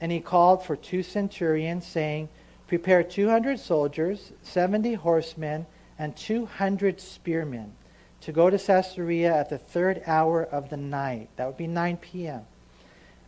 And 0.00 0.12
he 0.12 0.20
called 0.20 0.64
for 0.64 0.76
two 0.76 1.02
centurions, 1.02 1.86
saying, 1.86 2.28
Prepare 2.66 3.02
200 3.02 3.58
soldiers, 3.58 4.32
70 4.42 4.94
horsemen, 4.94 5.66
and 5.98 6.14
200 6.16 7.00
spearmen 7.00 7.72
to 8.20 8.32
go 8.32 8.50
to 8.50 8.58
Caesarea 8.58 9.34
at 9.34 9.48
the 9.48 9.58
third 9.58 10.02
hour 10.06 10.42
of 10.44 10.70
the 10.70 10.76
night. 10.76 11.28
That 11.36 11.46
would 11.46 11.56
be 11.56 11.66
9 11.66 11.96
p.m. 11.96 12.42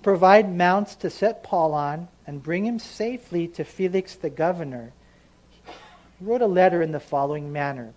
Provide 0.02 0.54
mounts 0.54 0.94
to 0.96 1.10
set 1.10 1.42
Paul 1.42 1.74
on 1.74 2.08
and 2.30 2.44
bring 2.44 2.64
him 2.64 2.78
safely 2.78 3.48
to 3.48 3.64
Felix 3.64 4.14
the 4.14 4.30
governor. 4.30 4.92
He 6.16 6.24
wrote 6.24 6.42
a 6.42 6.46
letter 6.46 6.80
in 6.80 6.92
the 6.92 7.00
following 7.00 7.52
manner 7.52 7.92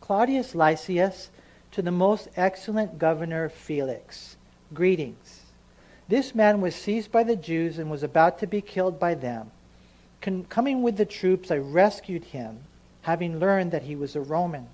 Claudius 0.00 0.54
Lysias 0.54 1.28
to 1.72 1.82
the 1.82 1.90
most 1.90 2.28
excellent 2.36 3.00
governor 3.00 3.48
Felix. 3.48 4.36
Greetings. 4.72 5.40
This 6.06 6.36
man 6.36 6.60
was 6.60 6.76
seized 6.76 7.10
by 7.10 7.24
the 7.24 7.34
Jews 7.34 7.80
and 7.80 7.90
was 7.90 8.04
about 8.04 8.38
to 8.38 8.46
be 8.46 8.60
killed 8.60 9.00
by 9.00 9.16
them. 9.16 9.50
Con- 10.20 10.44
coming 10.44 10.80
with 10.80 10.96
the 10.96 11.04
troops, 11.04 11.50
I 11.50 11.56
rescued 11.56 12.22
him, 12.22 12.60
having 13.00 13.40
learned 13.40 13.72
that 13.72 13.82
he 13.82 13.96
was 13.96 14.14
a 14.14 14.20
Roman. 14.20 14.68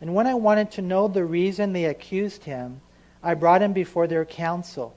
And 0.00 0.14
when 0.14 0.26
I 0.26 0.32
wanted 0.32 0.70
to 0.70 0.80
know 0.80 1.06
the 1.06 1.26
reason 1.26 1.74
they 1.74 1.84
accused 1.84 2.44
him, 2.44 2.80
I 3.22 3.34
brought 3.34 3.60
him 3.60 3.74
before 3.74 4.06
their 4.06 4.24
council. 4.24 4.94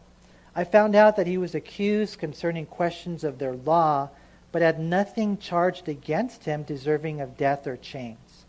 I 0.55 0.63
found 0.63 0.95
out 0.95 1.15
that 1.15 1.27
he 1.27 1.37
was 1.37 1.55
accused 1.55 2.19
concerning 2.19 2.65
questions 2.65 3.23
of 3.23 3.39
their 3.39 3.55
law, 3.55 4.09
but 4.51 4.61
had 4.61 4.79
nothing 4.79 5.37
charged 5.37 5.89
against 5.89 6.45
him 6.45 6.63
deserving 6.63 7.21
of 7.21 7.37
death 7.37 7.65
or 7.65 7.75
chains. 7.77 8.45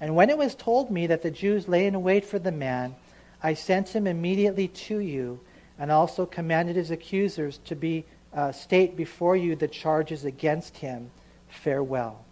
And 0.00 0.14
when 0.14 0.30
it 0.30 0.38
was 0.38 0.54
told 0.54 0.90
me 0.90 1.08
that 1.08 1.22
the 1.22 1.30
Jews 1.30 1.66
lay 1.66 1.86
in 1.86 2.02
wait 2.02 2.24
for 2.24 2.38
the 2.38 2.52
man, 2.52 2.94
I 3.42 3.54
sent 3.54 3.88
him 3.88 4.06
immediately 4.06 4.68
to 4.68 4.98
you, 4.98 5.40
and 5.78 5.90
also 5.90 6.26
commanded 6.26 6.76
his 6.76 6.90
accusers 6.90 7.58
to 7.64 7.74
be 7.74 8.04
uh, 8.32 8.52
state 8.52 8.96
before 8.96 9.36
you 9.36 9.56
the 9.56 9.68
charges 9.68 10.24
against 10.24 10.76
him. 10.76 11.10
Farewell. 11.48 12.24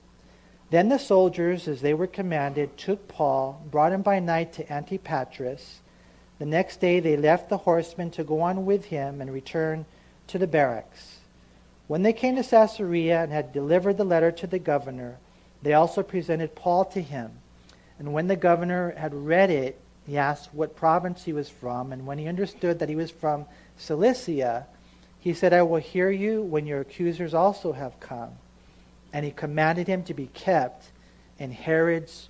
Then 0.70 0.88
the 0.88 0.98
soldiers, 0.98 1.68
as 1.68 1.80
they 1.80 1.94
were 1.94 2.06
commanded, 2.06 2.76
took 2.76 3.08
Paul, 3.08 3.62
brought 3.70 3.92
him 3.92 4.02
by 4.02 4.18
night 4.18 4.52
to 4.54 4.64
Antipatris. 4.64 5.80
The 6.38 6.46
next 6.46 6.80
day 6.80 7.00
they 7.00 7.16
left 7.16 7.48
the 7.48 7.58
horsemen 7.58 8.10
to 8.12 8.24
go 8.24 8.40
on 8.40 8.66
with 8.66 8.86
him 8.86 9.20
and 9.20 9.32
return 9.32 9.86
to 10.28 10.38
the 10.38 10.46
barracks. 10.46 11.18
When 11.86 12.02
they 12.02 12.12
came 12.12 12.36
to 12.36 12.42
Caesarea 12.42 13.22
and 13.22 13.32
had 13.32 13.52
delivered 13.52 13.96
the 13.96 14.04
letter 14.04 14.32
to 14.32 14.46
the 14.46 14.58
governor, 14.58 15.18
they 15.62 15.72
also 15.72 16.02
presented 16.02 16.54
Paul 16.54 16.84
to 16.86 17.00
him. 17.00 17.30
And 17.98 18.12
when 18.12 18.26
the 18.26 18.36
governor 18.36 18.92
had 18.96 19.14
read 19.14 19.50
it, 19.50 19.80
he 20.06 20.18
asked 20.18 20.52
what 20.52 20.76
province 20.76 21.24
he 21.24 21.32
was 21.32 21.48
from. 21.48 21.92
And 21.92 22.06
when 22.06 22.18
he 22.18 22.28
understood 22.28 22.78
that 22.80 22.88
he 22.88 22.96
was 22.96 23.10
from 23.10 23.46
Cilicia, 23.76 24.66
he 25.20 25.32
said, 25.32 25.52
I 25.52 25.62
will 25.62 25.80
hear 25.80 26.10
you 26.10 26.42
when 26.42 26.66
your 26.66 26.80
accusers 26.80 27.34
also 27.34 27.72
have 27.72 27.98
come 27.98 28.30
and 29.12 29.24
he 29.24 29.30
commanded 29.30 29.86
him 29.86 30.02
to 30.04 30.14
be 30.14 30.26
kept 30.26 30.90
in 31.38 31.50
Herod's 31.50 32.28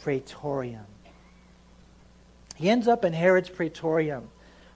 praetorium. 0.00 0.84
He 2.58 2.68
ends 2.68 2.88
up 2.88 3.04
in 3.04 3.12
Herod's 3.12 3.48
praetorium. 3.48 4.28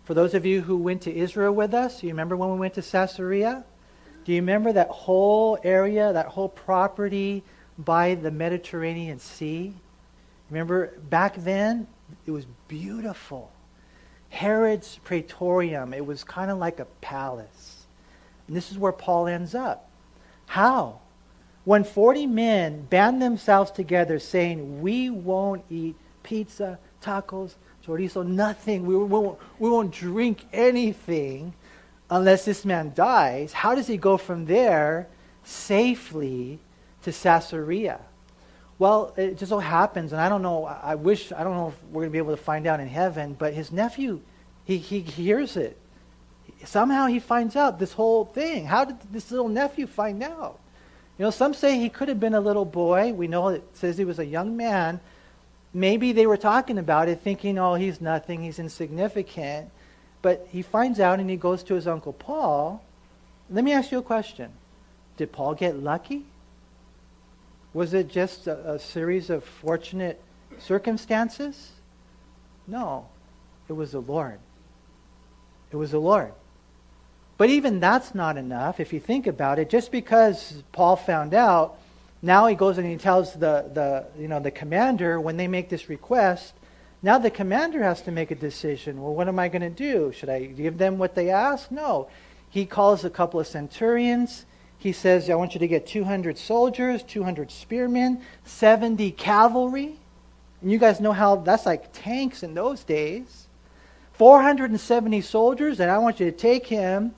For 0.05 0.15
those 0.15 0.35
of 0.35 0.47
you 0.47 0.63
who 0.63 0.77
went 0.77 1.03
to 1.03 1.15
Israel 1.15 1.53
with 1.53 1.75
us, 1.75 2.03
you 2.03 2.09
remember 2.09 2.37
when 2.37 2.51
we 2.51 2.59
went 2.59 2.75
to 2.75 2.83
Caesarea? 2.83 3.65
Do 4.25 4.33
you 4.33 4.41
remember 4.41 4.73
that 4.73 4.89
whole 4.89 5.59
area, 5.65 6.13
that 6.13 6.27
whole 6.27 6.49
property 6.49 7.43
by 7.79 8.15
the 8.15 8.31
Mediterranean 8.31 9.19
Sea? 9.19 9.75
Remember 10.49 10.95
back 11.11 11.37
then, 11.37 11.87
it 12.25 12.31
was 12.31 12.47
beautiful. 12.69 13.51
Herod's 14.31 14.99
praetorium, 15.05 15.93
it 15.93 16.07
was 16.07 16.25
kind 16.25 16.51
of 16.51 16.59
like 16.59 16.79
a 16.79 16.87
palace. 17.01 17.85
And 18.47 18.57
this 18.57 18.71
is 18.71 18.79
where 18.79 18.93
Paul 18.93 19.27
ends 19.27 19.55
up. 19.55 19.91
How? 20.47 21.01
when 21.65 21.85
40 21.85 22.27
men 22.27 22.83
band 22.83 23.23
themselves 23.23 23.71
together 23.71 24.19
saying, 24.19 24.83
We 24.83 25.11
won't 25.11 25.65
eat 25.71 25.97
pizza, 26.23 26.79
tacos, 27.03 27.55
chorizo, 27.87 28.27
nothing. 28.27 28.87
We 28.87 28.97
won't, 28.97 29.39
we 29.59 29.71
won't 29.71 29.93
drink 29.93 30.45
anything 30.53 31.55
unless 32.13 32.45
this 32.45 32.67
man 32.67 32.93
dies, 32.95 33.55
how 33.55 33.75
does 33.75 33.87
he 33.87 33.97
go 33.97 34.19
from 34.19 34.45
there 34.45 35.09
safely 35.45 36.59
to 37.03 37.11
Caesarea? 37.11 37.99
Well, 38.79 39.15
it 39.17 39.39
just 39.39 39.49
so 39.49 39.59
happens, 39.59 40.13
and 40.13 40.21
I 40.21 40.29
don't 40.29 40.43
know, 40.43 40.67
I 40.67 40.95
wish, 40.95 41.33
I 41.33 41.43
don't 41.43 41.57
know 41.57 41.69
if 41.69 41.85
we're 41.85 42.03
going 42.03 42.09
to 42.09 42.13
be 42.13 42.19
able 42.19 42.37
to 42.37 42.43
find 42.43 42.67
out 42.67 42.81
in 42.81 42.89
heaven, 42.89 43.35
but 43.39 43.55
his 43.55 43.73
nephew, 43.73 44.21
he, 44.65 44.77
he 44.77 45.01
hears 45.01 45.57
it. 45.57 45.79
Somehow 46.65 47.07
he 47.07 47.19
finds 47.19 47.57
out 47.57 47.79
this 47.79 47.95
whole 47.95 48.27
thing. 48.27 48.67
How 48.67 48.85
did 48.85 49.01
this 49.11 49.31
little 49.31 49.49
nephew 49.49 49.87
find 49.87 50.23
out? 50.23 50.59
You 51.19 51.25
know, 51.25 51.31
some 51.31 51.55
say 51.55 51.79
he 51.79 51.89
could 51.89 52.09
have 52.09 52.21
been 52.21 52.35
a 52.35 52.41
little 52.41 52.67
boy. 52.67 53.15
We 53.15 53.27
know 53.27 53.49
it 53.49 53.65
says 53.73 53.97
he 53.97 54.05
was 54.05 54.19
a 54.19 54.27
young 54.27 54.57
man. 54.57 55.01
Maybe 55.75 56.13
they 56.13 56.27
were 56.27 56.37
talking 56.37 56.79
about 56.79 57.09
it, 57.09 57.21
thinking, 57.21 57.59
oh, 57.59 57.75
he's 57.75 58.01
nothing, 58.01 58.43
he's 58.43 58.59
insignificant. 58.59 59.71
But 60.21 60.47
he 60.51 60.63
finds 60.63 61.01
out 61.01 61.19
and 61.19 61.29
he 61.29 61.37
goes 61.37 61.63
to 61.65 61.75
his 61.75 61.87
uncle 61.87 62.13
Paul. 62.13 62.85
Let 63.51 63.65
me 63.65 63.73
ask 63.73 63.91
you 63.91 63.99
a 63.99 64.03
question 64.03 64.51
Did 65.17 65.33
Paul 65.33 65.55
get 65.55 65.77
lucky? 65.77 66.25
Was 67.75 67.95
it 67.95 68.09
just 68.09 68.47
a, 68.47 68.73
a 68.73 68.79
series 68.79 69.31
of 69.31 69.45
fortunate 69.45 70.21
circumstances? 70.59 71.73
No, 72.67 73.09
it 73.69 73.73
was 73.73 73.93
the 73.93 74.01
Lord. 74.01 74.39
It 75.71 75.77
was 75.77 75.91
the 75.91 75.99
Lord. 75.99 76.33
But 77.39 77.49
even 77.49 77.81
that's 77.81 78.15
not 78.15 78.37
enough 78.37 78.79
if 78.79 78.93
you 78.93 79.01
think 79.01 79.27
about 79.27 79.59
it. 79.59 79.71
Just 79.71 79.91
because 79.91 80.63
Paul 80.71 80.97
found 80.97 81.35
out, 81.35 81.79
now 82.23 82.47
he 82.47 82.55
goes 82.55 82.79
and 82.79 82.87
he 82.87 82.97
tells 82.97 83.33
the, 83.33 83.69
the, 83.75 84.07
you 84.17 84.29
know, 84.29 84.39
the 84.39 84.53
commander 84.53 85.21
when 85.21 85.37
they 85.37 85.49
make 85.49 85.69
this 85.69 85.89
request, 85.89 86.55
now 87.03 87.19
the 87.19 87.31
commander 87.31 87.83
has 87.83 88.01
to 88.03 88.13
make 88.13 88.31
a 88.31 88.37
decision. 88.37 89.03
Well, 89.03 89.13
what 89.13 89.27
am 89.27 89.41
I 89.41 89.49
going 89.49 89.63
to 89.63 89.71
do? 89.71 90.13
Should 90.13 90.29
I 90.29 90.45
give 90.47 90.79
them 90.79 90.99
what 90.99 91.17
they 91.17 91.31
ask? 91.31 91.71
No. 91.73 92.09
He 92.49 92.65
calls 92.65 93.05
a 93.05 93.11
couple 93.11 93.41
of 93.41 93.49
centurions. 93.49 94.47
He 94.79 94.93
says, 94.93 95.29
I 95.29 95.35
want 95.35 95.55
you 95.55 95.61
to 95.61 95.67
get 95.67 95.87
200 95.87 96.39
soldiers, 96.39 97.03
200 97.03 97.51
spearmen, 97.51 98.23
70 98.45 99.11
cavalry. 99.13 99.97
And 100.61 100.71
you 100.71 100.79
guys 100.79 101.01
know 101.01 101.13
how 101.13 101.37
that's 101.37 101.67
like 101.67 101.93
tanks 101.93 102.45
in 102.45 102.55
those 102.55 102.85
days. 102.85 103.49
470 104.13 105.21
soldiers, 105.23 105.81
and 105.81 105.91
I 105.91 105.99
want 105.99 106.21
you 106.21 106.27
to 106.27 106.37
take 106.37 106.67
him 106.67 107.15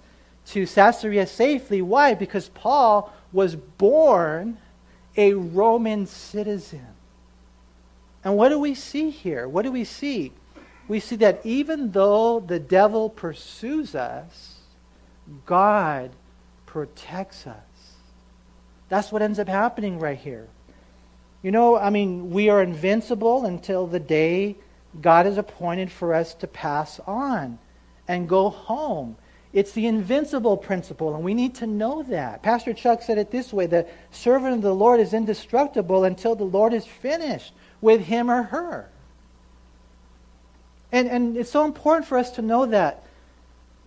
to 0.46 0.66
Caesarea 0.66 1.26
safely. 1.26 1.82
Why? 1.82 2.14
Because 2.14 2.49
Paul 2.49 3.12
was 3.32 3.56
born 3.56 4.56
a 5.16 5.35
Roman 5.35 6.06
citizen. 6.06 6.87
And 8.23 8.37
what 8.37 8.49
do 8.49 8.59
we 8.59 8.75
see 8.75 9.11
here? 9.11 9.49
What 9.49 9.62
do 9.62 9.73
we 9.73 9.85
see? 9.85 10.33
We 10.88 11.00
see 11.00 11.16
that 11.16 11.40
even 11.44 11.92
though 11.92 12.40
the 12.40 12.59
devil 12.59 13.09
pursues 13.09 13.94
us, 13.94 14.59
God 15.47 16.11
protects 16.66 17.47
us. 17.47 17.56
That's 18.88 19.11
what 19.11 19.23
ends 19.23 19.38
up 19.38 19.49
happening 19.49 19.99
right 19.99 20.18
here. 20.18 20.49
You 21.42 21.50
know, 21.50 21.78
I 21.78 21.90
mean, 21.90 22.30
we 22.30 22.49
are 22.49 22.62
invincible 22.62 23.44
until 23.44 23.87
the 23.87 24.00
day 24.00 24.56
God 25.00 25.26
is 25.26 25.38
appointed 25.38 25.90
for 25.90 26.14
us 26.14 26.35
to 26.35 26.47
pass 26.47 27.00
on 27.06 27.59
and 28.09 28.28
go 28.28 28.50
home. 28.50 29.16
It's 29.54 29.70
the 29.70 29.87
invincible 29.87 30.56
principle, 30.56 31.14
and 31.14 31.25
we 31.25 31.32
need 31.32 31.54
to 31.56 31.66
know 31.66 32.02
that. 32.02 32.42
Pastor 32.42 32.75
Chuck 32.75 33.02
said 33.02 33.18
it 33.18 33.30
this 33.30 33.52
way 33.52 33.66
the 33.66 33.87
servant 34.11 34.56
of 34.56 34.62
the 34.62 34.75
Lord 34.75 34.99
is 34.99 35.14
indestructible 35.14 36.02
until 36.02 36.34
the 36.34 36.44
Lord 36.44 36.75
is 36.75 36.84
finished 36.84 37.54
with 37.80 38.00
him 38.00 38.28
or 38.28 38.42
her. 38.42 38.90
And, 40.90 41.08
and 41.08 41.37
it's 41.37 41.50
so 41.50 41.64
important 41.64 42.08
for 42.08 42.18
us 42.18 42.32
to 42.32 42.42
know 42.42 42.66
that. 42.66 43.04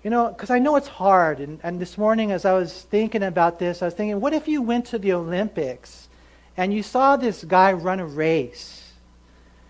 You 0.04 0.10
know, 0.10 0.30
because 0.30 0.50
I 0.50 0.60
know 0.60 0.78
it's 0.78 0.88
hard. 0.88 1.42
And, 1.42 1.60
and 1.64 1.82
this 1.82 1.98
morning, 1.98 2.32
as 2.32 2.46
I 2.46 2.54
was 2.54 2.84
thinking 2.84 3.24
about 3.24 3.60
this, 3.60 3.82
I 3.82 3.86
was 3.86 3.94
thinking, 3.94 4.22
what 4.22 4.34
if 4.34 4.48
you 4.48 4.62
went 4.62 4.86
to 4.88 4.98
the 4.98 5.12
Olympics 5.14 6.08
and 6.56 6.74
you 6.74 6.82
saw 6.82 7.18
this 7.18 7.44
guy 7.44 7.74
run 7.74 8.00
a 8.00 8.06
race? 8.06 8.94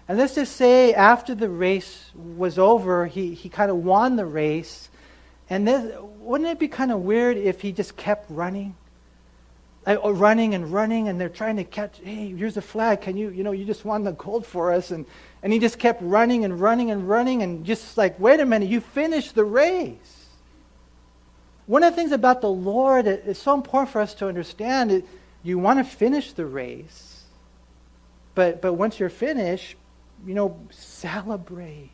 And 0.08 0.18
let's 0.18 0.36
just 0.36 0.56
say 0.56 0.94
after 0.94 1.34
the 1.34 1.50
race 1.50 2.12
was 2.14 2.60
over, 2.60 3.08
he, 3.08 3.34
he 3.34 3.50
kind 3.50 3.72
of 3.72 3.78
won 3.78 4.16
the 4.16 4.26
race. 4.28 4.90
And 5.50 5.68
this, 5.68 5.96
wouldn't 6.20 6.50
it 6.50 6.60
be 6.60 6.68
kind 6.68 6.92
of 6.92 7.02
weird 7.02 7.38
if 7.38 7.62
he 7.62 7.72
just 7.72 7.96
kept 7.96 8.30
running? 8.30 8.76
Oh, 9.86 10.12
running 10.12 10.54
and 10.54 10.74
running, 10.74 11.08
and 11.08 11.20
they're 11.20 11.30
trying 11.30 11.56
to 11.56 11.64
catch, 11.64 12.00
hey, 12.04 12.34
here's 12.36 12.58
a 12.58 12.62
flag. 12.62 13.00
Can 13.00 13.16
you, 13.16 13.30
you 13.30 13.44
know, 13.44 13.54
you 13.54 13.64
just 13.64 13.86
won 13.86 14.04
the 14.04 14.12
gold 14.12 14.46
for 14.46 14.74
us. 14.74 14.92
And, 14.92 15.06
and 15.42 15.54
he 15.54 15.60
just 15.60 15.80
kept 15.80 16.02
running 16.02 16.44
and 16.44 16.60
running 16.60 16.92
and 16.92 17.08
running, 17.08 17.42
and 17.42 17.66
just 17.66 17.98
like, 17.98 18.20
wait 18.20 18.42
a 18.42 18.46
minute, 18.46 18.68
you 18.68 18.82
finished 18.82 19.34
the 19.36 19.46
race. 19.46 20.26
One 21.68 21.84
of 21.84 21.94
the 21.94 21.96
things 21.96 22.12
about 22.12 22.42
the 22.42 22.50
Lord, 22.50 23.08
it's 23.08 23.42
so 23.42 23.54
important 23.54 23.92
for 23.92 24.02
us 24.02 24.14
to 24.16 24.28
understand 24.28 24.92
it, 24.92 25.06
you 25.44 25.58
want 25.58 25.80
to 25.80 25.86
finish 25.86 26.34
the 26.34 26.46
race, 26.46 27.24
but, 28.36 28.62
but 28.62 28.74
once 28.74 29.00
you're 29.00 29.10
finished, 29.10 29.76
you 30.26 30.34
know, 30.34 30.60
celebrate. 30.72 31.92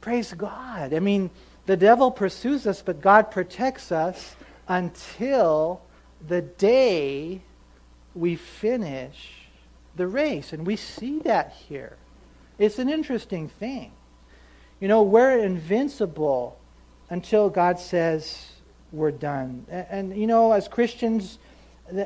Praise 0.00 0.32
God. 0.32 0.94
I 0.94 1.00
mean, 1.00 1.30
the 1.66 1.76
devil 1.76 2.10
pursues 2.10 2.66
us, 2.66 2.80
but 2.82 3.00
God 3.00 3.30
protects 3.30 3.92
us 3.92 4.36
until 4.68 5.80
the 6.26 6.42
day 6.42 7.42
we 8.14 8.36
finish 8.36 9.32
the 9.96 10.06
race. 10.06 10.52
And 10.52 10.66
we 10.66 10.76
see 10.76 11.18
that 11.20 11.52
here. 11.68 11.96
It's 12.58 12.78
an 12.78 12.88
interesting 12.88 13.48
thing. 13.48 13.92
You 14.80 14.88
know, 14.88 15.02
we're 15.02 15.38
invincible 15.38 16.58
until 17.10 17.50
God 17.50 17.78
says 17.78 18.52
we're 18.92 19.10
done. 19.10 19.66
And, 19.68 19.86
and 19.90 20.16
you 20.16 20.26
know, 20.26 20.52
as 20.52 20.68
Christians, 20.68 21.38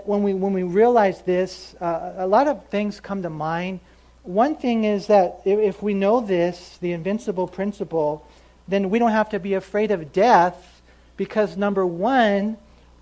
when 0.05 0.23
we, 0.23 0.35
when 0.35 0.53
we 0.53 0.63
realize 0.63 1.23
this, 1.23 1.75
uh, 1.81 2.15
a 2.17 2.27
lot 2.27 2.49
of 2.49 2.67
things 2.67 3.01
come 3.01 3.23
to 3.23 3.31
mind. 3.31 3.81
One 4.23 4.57
thing 4.57 4.85
is 4.85 5.07
that 5.07 5.41
if 5.45 5.83
we 5.83 5.95
know 5.95 6.21
this, 6.21 6.79
the 6.81 6.93
invincible 6.93 7.49
principle, 7.49 8.27
then 8.71 8.91
we 8.91 8.99
don't 8.99 9.11
have 9.11 9.31
to 9.31 9.39
be 9.39 9.55
afraid 9.55 9.91
of 9.91 10.13
death 10.13 10.83
because, 11.17 11.57
number 11.57 11.85
one, 11.85 12.57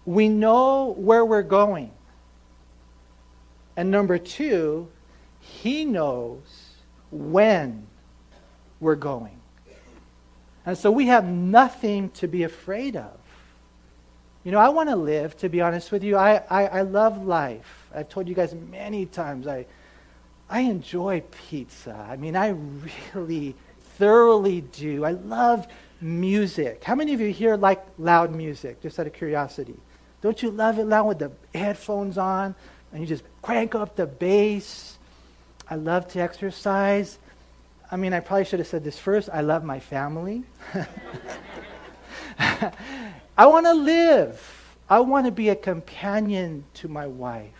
we 0.05 0.29
know 0.29 0.95
where 0.97 1.25
we're 1.25 1.43
going. 1.43 1.93
And 3.77 3.91
number 3.91 4.19
two, 4.19 4.89
He 5.41 5.85
knows 5.85 6.73
when 7.11 7.87
we're 8.81 8.97
going. 8.97 9.39
And 10.67 10.77
so 10.77 10.91
we 10.91 11.07
have 11.07 11.25
nothing 11.25 12.11
to 12.11 12.27
be 12.29 12.43
afraid 12.43 12.97
of. 12.97 13.19
You 14.45 14.53
know, 14.53 14.59
I 14.59 14.69
want 14.69 14.89
to 14.89 14.97
live, 14.97 15.37
to 15.39 15.49
be 15.49 15.61
honest 15.61 15.93
with 15.93 16.03
you. 16.03 16.17
I, 16.17 16.43
I, 16.51 16.67
I, 16.67 16.81
love 16.83 17.25
life. 17.25 17.87
I've 17.95 18.09
told 18.09 18.29
you 18.29 18.35
guys 18.35 18.55
many 18.55 19.07
times 19.07 19.47
I, 19.47 19.67
I 20.49 20.61
enjoy 20.61 21.23
pizza. 21.49 21.95
I 22.09 22.17
mean, 22.17 22.37
I 22.37 22.49
really 23.15 23.55
thoroughly 23.99 24.63
do. 24.63 25.05
I 25.05 25.13
love 25.13 25.67
music. 26.01 26.85
How 26.85 26.95
many 26.95 27.13
of 27.15 27.21
you 27.21 27.33
here 27.33 27.57
like 27.57 27.85
loud 27.99 28.35
music, 28.35 28.81
just 28.81 28.99
out 28.99 29.07
of 29.07 29.13
curiosity? 29.13 29.77
Don't 30.21 30.43
you 30.43 30.51
love 30.51 30.79
it 30.79 30.85
loud 30.85 31.07
with 31.07 31.19
the 31.19 31.33
headphones 31.55 32.19
on 32.19 32.55
and 32.93 33.01
you 33.01 33.07
just 33.07 33.25
crank 33.43 33.75
up 33.75 33.97
the 33.97 34.07
bass? 34.07 34.99
I 35.69 35.75
love 35.75 36.09
to 36.09 36.21
exercise. 36.21 37.19
I 37.91 37.97
mean, 37.97 38.13
I 38.13 38.21
probably 38.21 38.45
should 38.45 38.61
have 38.61 38.69
said 38.69 38.85
this 38.85 38.99
first. 38.99 39.29
I 39.33 39.41
love 39.41 39.65
my 39.65 39.81
family. 39.81 40.45
I 42.39 43.47
want 43.47 43.67
to 43.67 43.75
live. 43.75 44.77
I 44.89 45.01
want 45.01 45.27
to 45.27 45.33
be 45.33 45.49
a 45.51 45.57
companion 45.57 46.65
to 46.75 46.89
my 46.89 47.07
wife. 47.07 47.53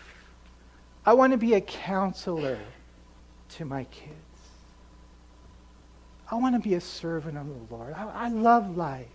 I 1.05 1.13
want 1.13 1.33
to 1.33 1.37
be 1.37 1.53
a 1.53 1.61
counselor 1.61 2.59
to 3.49 3.65
my 3.65 3.83
kids. 3.85 4.28
I 6.31 6.35
want 6.35 6.55
to 6.55 6.59
be 6.59 6.75
a 6.75 6.81
servant 6.81 7.37
of 7.37 7.47
the 7.47 7.75
Lord. 7.75 7.93
I, 7.93 8.25
I 8.25 8.29
love 8.29 8.77
life. 8.77 9.07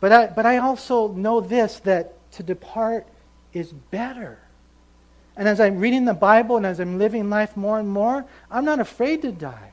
But 0.00 0.12
I, 0.12 0.26
but 0.28 0.46
I 0.46 0.58
also 0.58 1.08
know 1.08 1.40
this 1.40 1.80
that 1.80 2.14
to 2.32 2.42
depart 2.42 3.06
is 3.52 3.72
better. 3.72 4.38
And 5.36 5.48
as 5.48 5.60
I'm 5.60 5.78
reading 5.78 6.04
the 6.04 6.14
Bible 6.14 6.56
and 6.56 6.66
as 6.66 6.78
I'm 6.78 6.98
living 6.98 7.28
life 7.28 7.56
more 7.56 7.78
and 7.78 7.88
more, 7.88 8.24
I'm 8.50 8.64
not 8.64 8.78
afraid 8.78 9.22
to 9.22 9.32
die. 9.32 9.70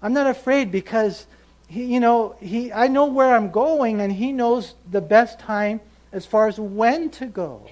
I'm 0.00 0.12
not 0.12 0.26
afraid 0.26 0.72
because 0.72 1.26
he, 1.68 1.84
you 1.84 2.00
know, 2.00 2.34
he, 2.40 2.72
I 2.72 2.88
know 2.88 3.06
where 3.06 3.34
I'm 3.34 3.50
going 3.50 4.00
and 4.00 4.12
he 4.12 4.32
knows 4.32 4.74
the 4.90 5.00
best 5.00 5.38
time 5.38 5.80
as 6.10 6.26
far 6.26 6.48
as 6.48 6.58
when 6.58 7.08
to 7.10 7.26
go. 7.26 7.68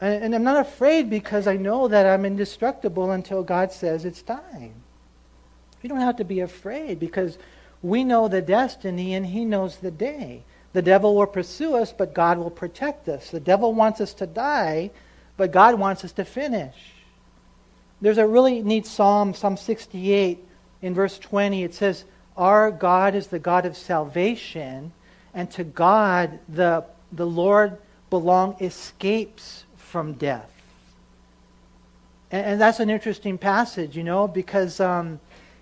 And, 0.00 0.24
and 0.24 0.34
I'm 0.34 0.42
not 0.42 0.60
afraid 0.60 1.08
because 1.08 1.46
I 1.46 1.56
know 1.56 1.86
that 1.88 2.06
I'm 2.06 2.24
indestructible 2.24 3.12
until 3.12 3.44
God 3.44 3.70
says 3.70 4.04
it's 4.04 4.22
time. 4.22 4.74
You 5.82 5.88
don't 5.88 6.00
have 6.00 6.16
to 6.16 6.24
be 6.24 6.40
afraid 6.40 6.98
because 6.98 7.38
we 7.82 8.04
know 8.04 8.28
the 8.28 8.42
destiny 8.42 9.14
and 9.14 9.26
he 9.26 9.44
knows 9.44 9.76
the 9.76 9.90
day. 9.90 10.42
The 10.72 10.82
devil 10.82 11.14
will 11.14 11.26
pursue 11.26 11.76
us, 11.76 11.92
but 11.92 12.14
God 12.14 12.38
will 12.38 12.50
protect 12.50 13.08
us. 13.08 13.30
The 13.30 13.40
devil 13.40 13.72
wants 13.72 14.00
us 14.00 14.12
to 14.14 14.26
die, 14.26 14.90
but 15.36 15.52
God 15.52 15.78
wants 15.78 16.04
us 16.04 16.12
to 16.12 16.24
finish. 16.24 16.74
There's 18.00 18.18
a 18.18 18.26
really 18.26 18.62
neat 18.62 18.86
psalm, 18.86 19.34
Psalm 19.34 19.56
68, 19.56 20.44
in 20.82 20.94
verse 20.94 21.18
20. 21.18 21.64
It 21.64 21.74
says, 21.74 22.04
Our 22.36 22.70
God 22.70 23.14
is 23.14 23.28
the 23.28 23.38
God 23.38 23.66
of 23.66 23.76
salvation, 23.76 24.92
and 25.34 25.50
to 25.52 25.64
God 25.64 26.38
the, 26.48 26.84
the 27.12 27.26
Lord 27.26 27.78
belong 28.10 28.56
escapes 28.60 29.64
from 29.76 30.12
death. 30.14 30.50
And, 32.30 32.46
and 32.46 32.60
that's 32.60 32.80
an 32.80 32.90
interesting 32.90 33.38
passage, 33.38 33.96
you 33.96 34.04
know, 34.04 34.28
because, 34.28 34.80
um, 34.80 35.18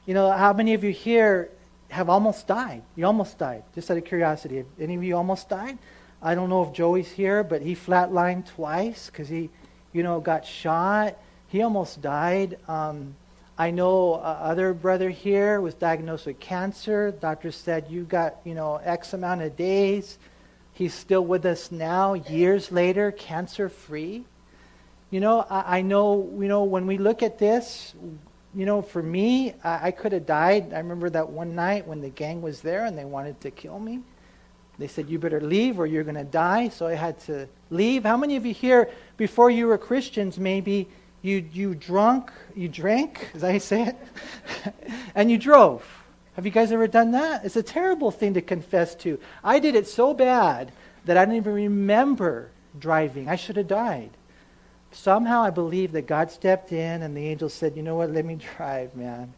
you 0.06 0.14
know, 0.14 0.30
how 0.30 0.52
many 0.52 0.74
of 0.74 0.84
you 0.84 0.92
here 0.92 1.50
have 1.88 2.08
almost 2.08 2.46
died? 2.46 2.82
You 2.94 3.06
almost 3.06 3.38
died, 3.38 3.64
just 3.74 3.90
out 3.90 3.96
of 3.96 4.04
curiosity. 4.04 4.58
Have 4.58 4.66
any 4.80 4.94
of 4.94 5.04
you 5.04 5.16
almost 5.16 5.48
died? 5.48 5.78
I 6.22 6.34
don't 6.34 6.48
know 6.48 6.64
if 6.64 6.72
Joey's 6.72 7.10
here, 7.10 7.44
but 7.44 7.62
he 7.62 7.74
flatlined 7.74 8.46
twice 8.46 9.06
because 9.06 9.28
he 9.28 9.50
you 9.96 10.02
know, 10.02 10.20
got 10.20 10.44
shot. 10.44 11.16
He 11.48 11.62
almost 11.62 12.02
died. 12.02 12.58
Um, 12.68 13.16
I 13.56 13.70
know 13.70 14.14
other 14.14 14.74
brother 14.74 15.08
here 15.08 15.62
was 15.62 15.72
diagnosed 15.72 16.26
with 16.26 16.38
cancer. 16.38 17.12
Doctor 17.12 17.50
said 17.50 17.86
you 17.88 18.04
got, 18.04 18.36
you 18.44 18.54
know, 18.54 18.76
X 18.76 19.14
amount 19.14 19.40
of 19.40 19.56
days. 19.56 20.18
He's 20.74 20.92
still 20.92 21.24
with 21.24 21.46
us 21.46 21.72
now, 21.72 22.12
years 22.12 22.70
later, 22.70 23.10
cancer 23.10 23.70
free. 23.70 24.24
You 25.10 25.20
know, 25.20 25.46
I, 25.48 25.78
I, 25.78 25.80
know, 25.80 26.30
you 26.38 26.48
know, 26.48 26.64
when 26.64 26.86
we 26.86 26.98
look 26.98 27.22
at 27.22 27.38
this, 27.38 27.94
you 28.56 28.64
know, 28.64 28.80
for 28.80 29.02
me, 29.02 29.52
I, 29.62 29.88
I 29.88 29.90
could 29.90 30.12
have 30.12 30.24
died. 30.24 30.72
I 30.72 30.78
remember 30.78 31.10
that 31.10 31.28
one 31.28 31.54
night 31.54 31.86
when 31.86 32.00
the 32.00 32.08
gang 32.08 32.40
was 32.40 32.62
there 32.62 32.86
and 32.86 32.96
they 32.96 33.04
wanted 33.04 33.38
to 33.42 33.50
kill 33.50 33.78
me. 33.78 34.00
They 34.78 34.88
said, 34.88 35.10
You 35.10 35.18
better 35.18 35.42
leave 35.42 35.78
or 35.78 35.86
you're 35.86 36.04
going 36.04 36.16
to 36.16 36.24
die. 36.24 36.70
So 36.70 36.86
I 36.86 36.94
had 36.94 37.20
to 37.20 37.48
leave. 37.68 38.04
How 38.04 38.16
many 38.16 38.34
of 38.36 38.46
you 38.46 38.54
here, 38.54 38.90
before 39.18 39.50
you 39.50 39.66
were 39.66 39.76
Christians, 39.76 40.38
maybe 40.38 40.88
you, 41.20 41.44
you 41.52 41.74
drunk, 41.74 42.32
you 42.54 42.68
drank, 42.68 43.28
as 43.34 43.44
I 43.44 43.58
say 43.58 43.88
it, 43.88 43.96
and 45.14 45.30
you 45.30 45.36
drove? 45.36 45.86
Have 46.34 46.46
you 46.46 46.52
guys 46.52 46.72
ever 46.72 46.86
done 46.86 47.10
that? 47.12 47.44
It's 47.44 47.56
a 47.56 47.62
terrible 47.62 48.10
thing 48.10 48.34
to 48.34 48.42
confess 48.42 48.94
to. 48.96 49.20
I 49.44 49.58
did 49.58 49.74
it 49.74 49.86
so 49.86 50.14
bad 50.14 50.72
that 51.04 51.18
I 51.18 51.26
didn't 51.26 51.36
even 51.36 51.52
remember 51.52 52.50
driving. 52.78 53.28
I 53.28 53.36
should 53.36 53.56
have 53.56 53.68
died. 53.68 54.10
Somehow 54.96 55.42
I 55.42 55.50
believe 55.50 55.92
that 55.92 56.06
God 56.06 56.30
stepped 56.30 56.72
in 56.72 57.02
and 57.02 57.14
the 57.14 57.28
angel 57.28 57.50
said, 57.50 57.76
You 57.76 57.82
know 57.82 57.96
what? 57.96 58.10
Let 58.10 58.24
me 58.24 58.36
drive, 58.56 58.96
man. 58.96 59.32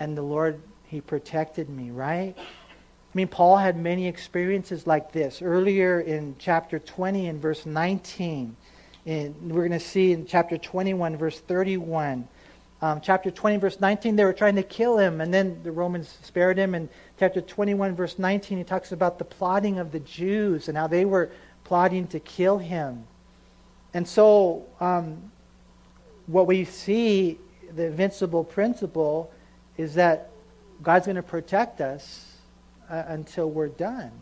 And 0.00 0.16
the 0.16 0.22
Lord, 0.22 0.60
He 0.86 1.00
protected 1.00 1.70
me, 1.70 1.90
right? 1.90 2.34
I 2.36 3.14
mean, 3.14 3.28
Paul 3.28 3.56
had 3.56 3.76
many 3.76 4.08
experiences 4.08 4.88
like 4.88 5.12
this. 5.12 5.40
Earlier 5.40 6.00
in 6.00 6.34
chapter 6.38 6.80
20 6.80 7.28
and 7.28 7.40
verse 7.40 7.64
19, 7.64 8.56
and 9.06 9.34
we're 9.52 9.68
going 9.68 9.70
to 9.70 9.80
see 9.80 10.12
in 10.12 10.26
chapter 10.26 10.58
21, 10.58 11.16
verse 11.16 11.38
31. 11.40 12.26
Um, 12.82 13.00
chapter 13.00 13.30
20, 13.30 13.56
verse 13.58 13.80
19, 13.80 14.16
they 14.16 14.24
were 14.24 14.32
trying 14.32 14.56
to 14.56 14.62
kill 14.62 14.98
him, 14.98 15.20
and 15.20 15.32
then 15.32 15.60
the 15.62 15.70
Romans 15.70 16.18
spared 16.22 16.58
him. 16.58 16.74
And 16.74 16.88
chapter 17.18 17.40
21, 17.40 17.94
verse 17.94 18.18
19, 18.18 18.58
he 18.58 18.64
talks 18.64 18.90
about 18.90 19.18
the 19.18 19.24
plotting 19.24 19.78
of 19.78 19.92
the 19.92 20.00
Jews 20.00 20.68
and 20.68 20.76
how 20.76 20.88
they 20.88 21.04
were 21.04 21.30
plotting 21.62 22.08
to 22.08 22.18
kill 22.18 22.58
him. 22.58 23.04
And 23.92 24.06
so, 24.06 24.66
um, 24.78 25.30
what 26.26 26.46
we 26.46 26.64
see, 26.64 27.38
the 27.74 27.86
invincible 27.86 28.44
principle, 28.44 29.32
is 29.76 29.94
that 29.94 30.30
God's 30.82 31.06
going 31.06 31.16
to 31.16 31.22
protect 31.22 31.80
us 31.80 32.36
uh, 32.88 33.04
until 33.08 33.50
we're 33.50 33.68
done. 33.68 34.12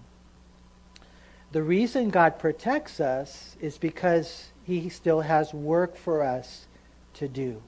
The 1.53 1.63
reason 1.63 2.11
God 2.11 2.39
protects 2.39 3.01
us 3.01 3.57
is 3.61 3.79
because 3.79 4.49
He 4.65 4.89
still 4.89 5.21
has 5.21 5.55
work 5.55 5.97
for 5.97 6.23
us 6.23 6.67
to 7.15 7.29
do. 7.29 7.63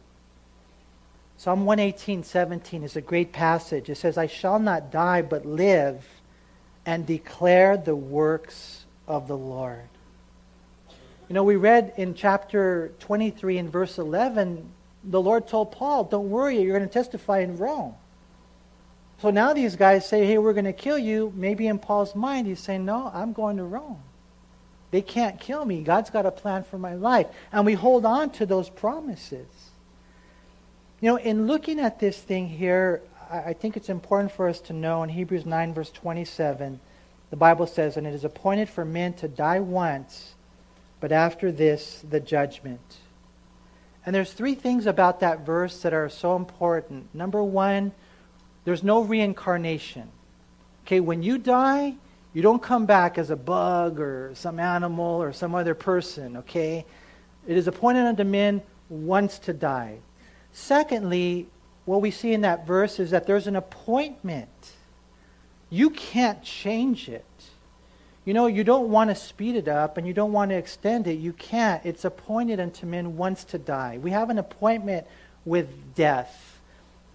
Psalm 1.39 1.65
118, 1.65 2.23
17 2.23 2.83
is 2.83 2.97
a 2.97 3.01
great 3.01 3.33
passage. 3.33 3.89
It 3.89 3.97
says, 3.97 4.19
I 4.19 4.27
shall 4.27 4.59
not 4.59 4.91
die, 4.91 5.23
but 5.23 5.47
live 5.47 6.05
and 6.85 7.07
declare 7.07 7.79
the 7.79 7.97
works 7.97 8.85
of 9.09 9.27
the 9.27 9.37
Lord. 9.37 9.89
You 11.31 11.35
know, 11.35 11.45
we 11.45 11.55
read 11.55 11.93
in 11.97 12.15
chapter 12.15 12.91
23 12.99 13.59
and 13.59 13.71
verse 13.71 13.99
11, 13.99 14.69
the 15.05 15.21
Lord 15.21 15.47
told 15.47 15.71
Paul, 15.71 16.03
Don't 16.03 16.29
worry, 16.29 16.61
you're 16.61 16.77
going 16.77 16.89
to 16.89 16.93
testify 16.93 17.39
in 17.39 17.57
Rome. 17.57 17.95
So 19.23 19.31
now 19.31 19.53
these 19.53 19.77
guys 19.77 20.09
say, 20.09 20.27
Hey, 20.27 20.39
we're 20.39 20.55
going 20.55 20.65
to 20.65 20.73
kill 20.73 20.99
you. 20.99 21.33
Maybe 21.37 21.69
in 21.69 21.79
Paul's 21.79 22.17
mind, 22.17 22.49
he's 22.49 22.59
saying, 22.59 22.85
No, 22.85 23.13
I'm 23.15 23.33
going 23.33 23.59
to 23.59 23.63
Rome. 23.63 24.03
They 24.91 25.03
can't 25.03 25.39
kill 25.39 25.65
me. 25.65 25.85
God's 25.85 26.11
got 26.11 26.27
a 26.27 26.33
plan 26.33 26.65
for 26.65 26.79
my 26.79 26.95
life. 26.95 27.29
And 27.53 27.65
we 27.65 27.75
hold 27.75 28.05
on 28.05 28.31
to 28.31 28.45
those 28.45 28.69
promises. 28.69 29.47
You 31.01 31.11
know, 31.11 31.17
in 31.17 31.47
looking 31.47 31.79
at 31.79 32.01
this 32.01 32.19
thing 32.19 32.49
here, 32.49 33.03
I 33.31 33.53
think 33.53 33.77
it's 33.77 33.89
important 33.89 34.33
for 34.33 34.49
us 34.49 34.59
to 34.63 34.73
know 34.73 35.05
in 35.05 35.11
Hebrews 35.11 35.47
9, 35.47 35.75
verse 35.75 35.93
27, 35.93 36.81
the 37.31 37.37
Bible 37.37 37.69
says, 37.69 37.97
And 37.97 38.05
it 38.05 38.15
is 38.15 38.25
appointed 38.25 38.69
for 38.69 38.85
men 38.85 39.13
to 39.15 39.29
die 39.29 39.61
once, 39.61 40.35
but 41.01 41.13
after 41.13 41.51
this, 41.51 42.05
the 42.09 42.21
judgment. 42.21 42.99
And 44.05 44.15
there's 44.15 44.33
three 44.33 44.55
things 44.55 44.87
about 44.87 45.21
that 45.21 45.45
verse 45.45 45.83
that 45.83 45.93
are 45.93 46.09
so 46.09 46.37
important. 46.37 47.15
Number 47.15 47.43
one, 47.43 47.93
there's 48.65 48.83
no 48.83 49.03
reincarnation. 49.03 50.09
Okay, 50.85 51.01
when 51.01 51.23
you 51.23 51.39
die, 51.39 51.95
you 52.33 52.43
don't 52.43 52.63
come 52.63 52.87
back 52.87 53.19
as 53.19 53.31
a 53.31 53.37
bug 53.37 53.99
or 53.99 54.33
some 54.35 54.61
animal 54.61 55.23
or 55.23 55.33
some 55.33 55.55
other 55.55 55.75
person, 55.75 56.39
okay? 56.39 56.85
It 57.47 57.57
is 57.57 57.67
appointed 57.67 58.07
unto 58.07 58.25
men 58.25 58.63
once 58.89 59.39
to 59.41 59.53
die. 59.53 59.99
Secondly, 60.53 61.49
what 61.85 62.01
we 62.01 62.11
see 62.11 62.33
in 62.33 62.43
that 62.43 62.67
verse 62.67 62.99
is 63.01 63.11
that 63.11 63.27
there's 63.27 63.47
an 63.47 63.57
appointment. 63.57 64.73
You 65.71 65.91
can't 65.91 66.43
change 66.43 67.09
it. 67.09 67.25
You 68.25 68.35
know, 68.35 68.47
you 68.47 68.65
don't 68.65 68.91
want 68.91 69.11
to 69.11 69.15
speed 69.15 69.57
it 69.57 69.69
up 69.69 69.97
and 69.97 70.07
you 70.07 70.13
don't 70.13 70.33
want 70.33 70.51
to 70.51 70.57
extend 70.57 71.07
it. 71.07 71.19
You 71.19 71.33
can't. 71.33 71.85
It's 71.85 72.05
appointed 72.05 72.61
unto 72.61 72.87
men 72.87 73.17
once 73.17 73.45
to 73.45 73.59
die. 73.59 73.99
We 73.99 74.11
have 74.11 74.31
an 74.31 74.39
appointment 74.39 75.07
with 75.45 75.95
death. 75.95 76.61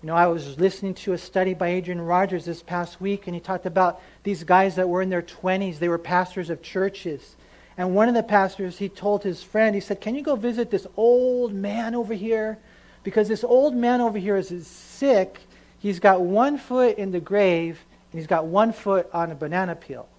You 0.02 0.08
know, 0.08 0.16
I 0.16 0.28
was 0.28 0.60
listening 0.60 0.94
to 0.96 1.14
a 1.14 1.18
study 1.18 1.54
by 1.54 1.70
Adrian 1.70 2.02
Rogers 2.02 2.46
this 2.46 2.62
past 2.62 3.00
week, 3.00 3.28
and 3.28 3.36
he 3.36 3.40
talked 3.40 3.66
about 3.66 4.02
these 4.24 4.44
guys 4.44 4.76
that 4.76 4.90
were 4.90 5.02
in 5.02 5.10
their 5.10 5.22
20s. 5.22 5.80
They 5.80 5.90
were 5.90 5.98
pastors 5.98 6.50
of 6.50 6.62
churches. 6.62 7.36
And 7.78 7.96
one 7.96 8.08
of 8.08 8.16
the 8.16 8.24
pastors, 8.24 8.78
he 8.78 8.90
told 8.90 9.24
his 9.24 9.42
friend, 9.42 9.76
he 9.76 9.82
said, 9.82 10.02
Can 10.02 10.16
you 10.16 10.22
go 10.22 10.36
visit 10.36 10.70
this 10.70 10.88
old 10.96 11.54
man 11.54 11.96
over 11.96 12.14
here? 12.14 12.58
because 13.06 13.28
this 13.28 13.44
old 13.44 13.74
man 13.74 14.02
over 14.02 14.18
here 14.18 14.36
is 14.36 14.68
sick. 14.68 15.40
He's 15.80 16.00
got 16.00 16.22
one 16.22 16.58
foot 16.58 16.98
in 16.98 17.12
the 17.12 17.22
grave, 17.22 17.80
and 18.12 18.20
he's 18.20 18.28
got 18.28 18.48
one 18.48 18.74
foot 18.74 19.08
on 19.14 19.32
a 19.32 19.36
banana 19.36 19.76
peel. 19.76 20.10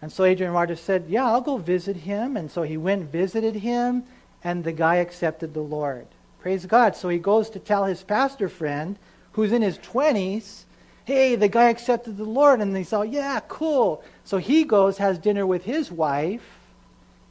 And 0.00 0.12
so 0.12 0.24
Adrian 0.24 0.52
Rogers 0.52 0.80
said, 0.80 1.06
Yeah, 1.08 1.24
I'll 1.24 1.40
go 1.40 1.56
visit 1.56 1.96
him. 1.96 2.36
And 2.36 2.50
so 2.50 2.62
he 2.62 2.76
went 2.76 3.02
and 3.02 3.12
visited 3.12 3.56
him, 3.56 4.04
and 4.44 4.62
the 4.62 4.72
guy 4.72 4.96
accepted 4.96 5.54
the 5.54 5.60
Lord. 5.60 6.06
Praise 6.40 6.66
God. 6.66 6.94
So 6.94 7.08
he 7.08 7.18
goes 7.18 7.50
to 7.50 7.58
tell 7.58 7.84
his 7.84 8.02
pastor 8.02 8.48
friend, 8.48 8.96
who's 9.32 9.52
in 9.52 9.62
his 9.62 9.78
20s, 9.78 10.64
Hey, 11.04 11.36
the 11.36 11.48
guy 11.48 11.70
accepted 11.70 12.16
the 12.16 12.24
Lord. 12.24 12.60
And 12.60 12.76
they 12.76 12.84
say, 12.84 13.06
Yeah, 13.06 13.40
cool. 13.48 14.04
So 14.24 14.38
he 14.38 14.64
goes, 14.64 14.98
has 14.98 15.18
dinner 15.18 15.46
with 15.46 15.64
his 15.64 15.90
wife. 15.90 16.42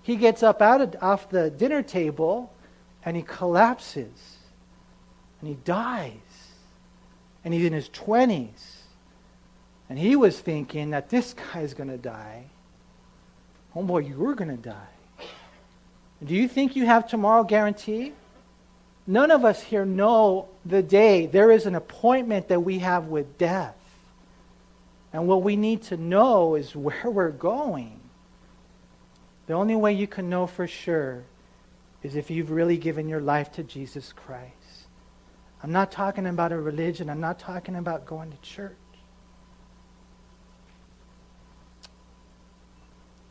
He 0.02 0.16
gets 0.16 0.42
up 0.42 0.62
out 0.62 0.82
of, 0.82 0.96
off 1.02 1.30
the 1.30 1.50
dinner 1.50 1.84
table, 1.84 2.52
and 3.04 3.16
he 3.16 3.24
collapses 3.24 4.38
and 5.40 5.50
he 5.50 5.56
dies. 5.64 6.12
And 7.44 7.54
he's 7.54 7.66
in 7.66 7.74
his 7.74 7.90
20s. 7.90 8.82
And 9.90 9.98
he 9.98 10.16
was 10.16 10.40
thinking 10.40 10.90
that 10.90 11.10
this 11.10 11.34
guy's 11.34 11.74
going 11.74 11.90
to 11.90 11.98
die. 11.98 12.46
Oh, 13.78 13.82
Homeboy, 13.82 14.10
you're 14.10 14.34
going 14.34 14.50
to 14.50 14.58
die. 14.58 15.28
Do 16.24 16.34
you 16.34 16.48
think 16.48 16.76
you 16.76 16.86
have 16.86 17.08
tomorrow 17.08 17.44
guaranteed? 17.44 18.14
None 19.06 19.30
of 19.30 19.46
us 19.46 19.62
here 19.62 19.86
know 19.86 20.50
the 20.66 20.82
day. 20.82 21.28
There 21.28 21.52
is 21.52 21.66
an 21.66 21.76
appointment 21.76 22.48
that 22.48 22.62
we 22.62 22.80
have 22.80 23.06
with 23.06 23.38
death. 23.38 23.76
And 25.14 25.28
what 25.28 25.44
we 25.44 25.56
need 25.56 25.84
to 25.84 25.98
know 25.98 26.56
is 26.56 26.76
where 26.76 27.10
we're 27.10 27.30
going. 27.30 28.00
The 29.46 29.54
only 29.54 29.76
way 29.76 29.94
you 29.94 30.08
can 30.08 30.30
know 30.30 30.48
for 30.48 30.68
sure 30.68 31.24
is 32.04 32.16
if 32.16 32.30
you've 32.30 32.52
really 32.52 32.78
given 32.78 33.08
your 33.08 33.22
life 33.22 33.52
to 33.54 33.64
Jesus 33.64 34.12
Christ. 34.12 34.54
I'm 35.64 35.72
not 35.72 35.92
talking 35.92 36.26
about 36.26 36.52
a 36.52 36.60
religion. 36.60 37.10
I'm 37.10 37.22
not 37.22 37.40
talking 37.40 37.76
about 37.76 38.06
going 38.06 38.32
to 38.32 38.38
church. 38.42 38.76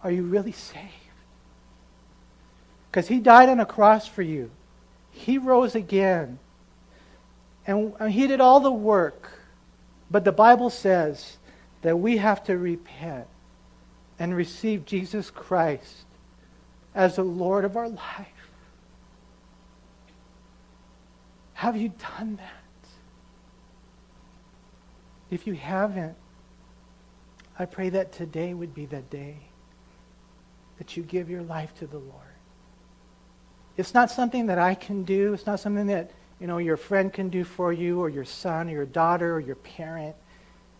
Are 0.06 0.12
you 0.12 0.22
really 0.22 0.52
saved? 0.52 0.86
Because 2.88 3.08
he 3.08 3.18
died 3.18 3.48
on 3.48 3.58
a 3.58 3.66
cross 3.66 4.06
for 4.06 4.22
you. 4.22 4.52
He 5.10 5.36
rose 5.36 5.74
again. 5.74 6.38
And 7.66 7.92
he 8.08 8.28
did 8.28 8.40
all 8.40 8.60
the 8.60 8.70
work. 8.70 9.32
But 10.08 10.24
the 10.24 10.30
Bible 10.30 10.70
says 10.70 11.38
that 11.82 11.98
we 11.98 12.18
have 12.18 12.44
to 12.44 12.56
repent 12.56 13.26
and 14.16 14.32
receive 14.36 14.86
Jesus 14.86 15.28
Christ 15.28 16.04
as 16.94 17.16
the 17.16 17.24
Lord 17.24 17.64
of 17.64 17.76
our 17.76 17.88
life. 17.88 18.28
Have 21.54 21.76
you 21.76 21.92
done 22.16 22.36
that? 22.36 22.88
If 25.32 25.48
you 25.48 25.54
haven't, 25.54 26.14
I 27.58 27.64
pray 27.64 27.88
that 27.88 28.12
today 28.12 28.54
would 28.54 28.72
be 28.72 28.86
the 28.86 29.00
day 29.00 29.38
that 30.78 30.96
you 30.96 31.02
give 31.02 31.30
your 31.30 31.42
life 31.42 31.74
to 31.78 31.86
the 31.86 31.98
Lord. 31.98 32.22
It's 33.76 33.94
not 33.94 34.10
something 34.10 34.46
that 34.46 34.58
I 34.58 34.74
can 34.74 35.04
do. 35.04 35.34
It's 35.34 35.46
not 35.46 35.60
something 35.60 35.86
that, 35.88 36.10
you 36.40 36.46
know, 36.46 36.58
your 36.58 36.76
friend 36.76 37.12
can 37.12 37.28
do 37.28 37.44
for 37.44 37.72
you 37.72 38.00
or 38.00 38.08
your 38.08 38.24
son 38.24 38.68
or 38.68 38.72
your 38.72 38.86
daughter 38.86 39.34
or 39.34 39.40
your 39.40 39.56
parent. 39.56 40.16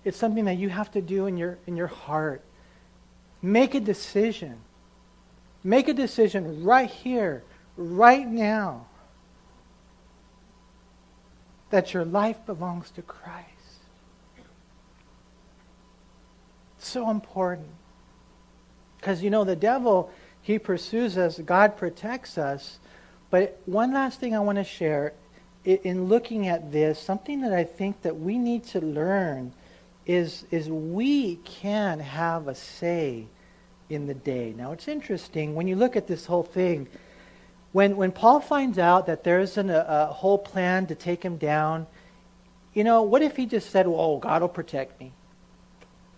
It's 0.04 0.16
something 0.16 0.44
that 0.46 0.56
you 0.56 0.68
have 0.68 0.90
to 0.92 1.02
do 1.02 1.26
in 1.26 1.37
your 1.37 1.59
in 1.66 1.76
your 1.76 1.88
heart. 1.88 2.42
Make 3.42 3.74
a 3.74 3.80
decision. 3.80 4.59
Make 5.62 5.88
a 5.88 5.94
decision 5.94 6.62
right 6.64 6.88
here, 6.88 7.42
right 7.76 8.26
now 8.26 8.87
that 11.70 11.92
your 11.92 12.04
life 12.04 12.44
belongs 12.46 12.90
to 12.92 13.02
Christ. 13.02 13.48
It's 16.78 16.88
so 16.88 17.11
important. 17.11 17.68
Because, 19.07 19.23
you 19.23 19.31
know, 19.31 19.45
the 19.45 19.55
devil, 19.55 20.11
he 20.42 20.59
pursues 20.59 21.16
us, 21.16 21.38
God 21.38 21.77
protects 21.77 22.37
us. 22.37 22.81
But 23.31 23.61
one 23.64 23.95
last 23.95 24.19
thing 24.19 24.35
I 24.35 24.40
want 24.40 24.59
to 24.59 24.64
share 24.64 25.12
in 25.64 26.07
looking 26.07 26.49
at 26.49 26.73
this, 26.73 26.99
something 26.99 27.42
that 27.42 27.53
I 27.53 27.62
think 27.62 28.03
that 28.03 28.19
we 28.19 28.37
need 28.37 28.64
to 28.64 28.81
learn 28.81 29.53
is, 30.07 30.45
is 30.51 30.69
we 30.69 31.37
can 31.37 32.01
have 32.01 32.49
a 32.49 32.55
say 32.57 33.29
in 33.88 34.09
the 34.09 34.14
day. 34.14 34.53
Now, 34.57 34.73
it's 34.73 34.88
interesting 34.88 35.55
when 35.55 35.69
you 35.69 35.77
look 35.77 35.95
at 35.95 36.09
this 36.09 36.27
whole 36.27 36.42
thing. 36.42 36.88
When, 37.71 37.97
when 37.97 38.11
Paul 38.11 38.40
finds 38.40 38.77
out 38.77 39.07
that 39.07 39.23
there's 39.23 39.57
an, 39.57 39.71
a, 39.71 39.87
a 39.88 40.07
whole 40.07 40.38
plan 40.38 40.88
to 40.88 40.97
take 40.97 41.23
him 41.23 41.37
down, 41.37 41.87
you 42.75 42.83
know, 42.83 43.03
what 43.03 43.23
if 43.23 43.37
he 43.37 43.47
just 43.47 43.71
said, 43.71 43.87
well, 43.87 44.01
oh, 44.01 44.19
God 44.19 44.42
will 44.42 44.49
protect 44.49 44.99
me? 44.99 45.12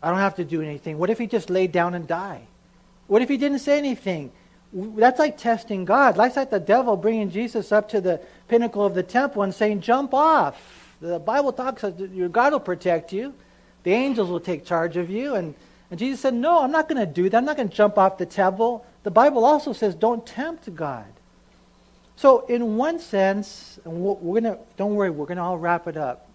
I 0.03 0.09
don't 0.09 0.20
have 0.20 0.37
to 0.37 0.44
do 0.44 0.62
anything. 0.62 0.96
What 0.96 1.11
if 1.11 1.18
he 1.18 1.27
just 1.27 1.51
laid 1.51 1.70
down 1.70 1.92
and 1.92 2.09
died? 2.09 2.46
What 3.08 3.20
if 3.20 3.28
he 3.28 3.36
didn't 3.36 3.58
say 3.58 3.76
anything? 3.78 4.30
That's 4.72 5.18
like 5.18 5.36
testing 5.36 5.84
God. 5.84 6.14
That's 6.14 6.36
like 6.36 6.50
the 6.50 6.60
devil 6.60 6.96
bringing 6.96 7.30
Jesus 7.30 7.72
up 7.72 7.88
to 7.88 8.00
the 8.00 8.20
pinnacle 8.46 8.84
of 8.84 8.94
the 8.94 9.02
temple 9.02 9.42
and 9.42 9.52
saying, 9.52 9.80
jump 9.80 10.14
off. 10.14 10.96
The 11.00 11.18
Bible 11.18 11.52
talks 11.52 11.82
about 11.82 12.10
your 12.10 12.28
God 12.28 12.52
will 12.52 12.60
protect 12.60 13.12
you. 13.12 13.34
The 13.82 13.92
angels 13.92 14.30
will 14.30 14.40
take 14.40 14.64
charge 14.64 14.96
of 14.96 15.10
you. 15.10 15.34
And, 15.34 15.54
and 15.90 15.98
Jesus 15.98 16.20
said, 16.20 16.34
no, 16.34 16.62
I'm 16.62 16.70
not 16.70 16.88
going 16.88 17.04
to 17.04 17.12
do 17.12 17.28
that. 17.28 17.36
I'm 17.36 17.44
not 17.44 17.56
going 17.56 17.68
to 17.68 17.74
jump 17.74 17.98
off 17.98 18.18
the 18.18 18.26
temple. 18.26 18.84
The 19.02 19.10
Bible 19.10 19.44
also 19.44 19.72
says, 19.72 19.94
don't 19.94 20.24
tempt 20.26 20.72
God. 20.74 21.06
So, 22.18 22.44
in 22.46 22.76
one 22.76 22.98
sense, 22.98 23.78
and 23.84 24.02
we're 24.02 24.40
gonna 24.40 24.58
don't 24.76 24.96
worry, 24.96 25.08
we're 25.08 25.26
gonna 25.26 25.44
all 25.44 25.56
wrap 25.56 25.86
it 25.86 25.96
up. 25.96 26.28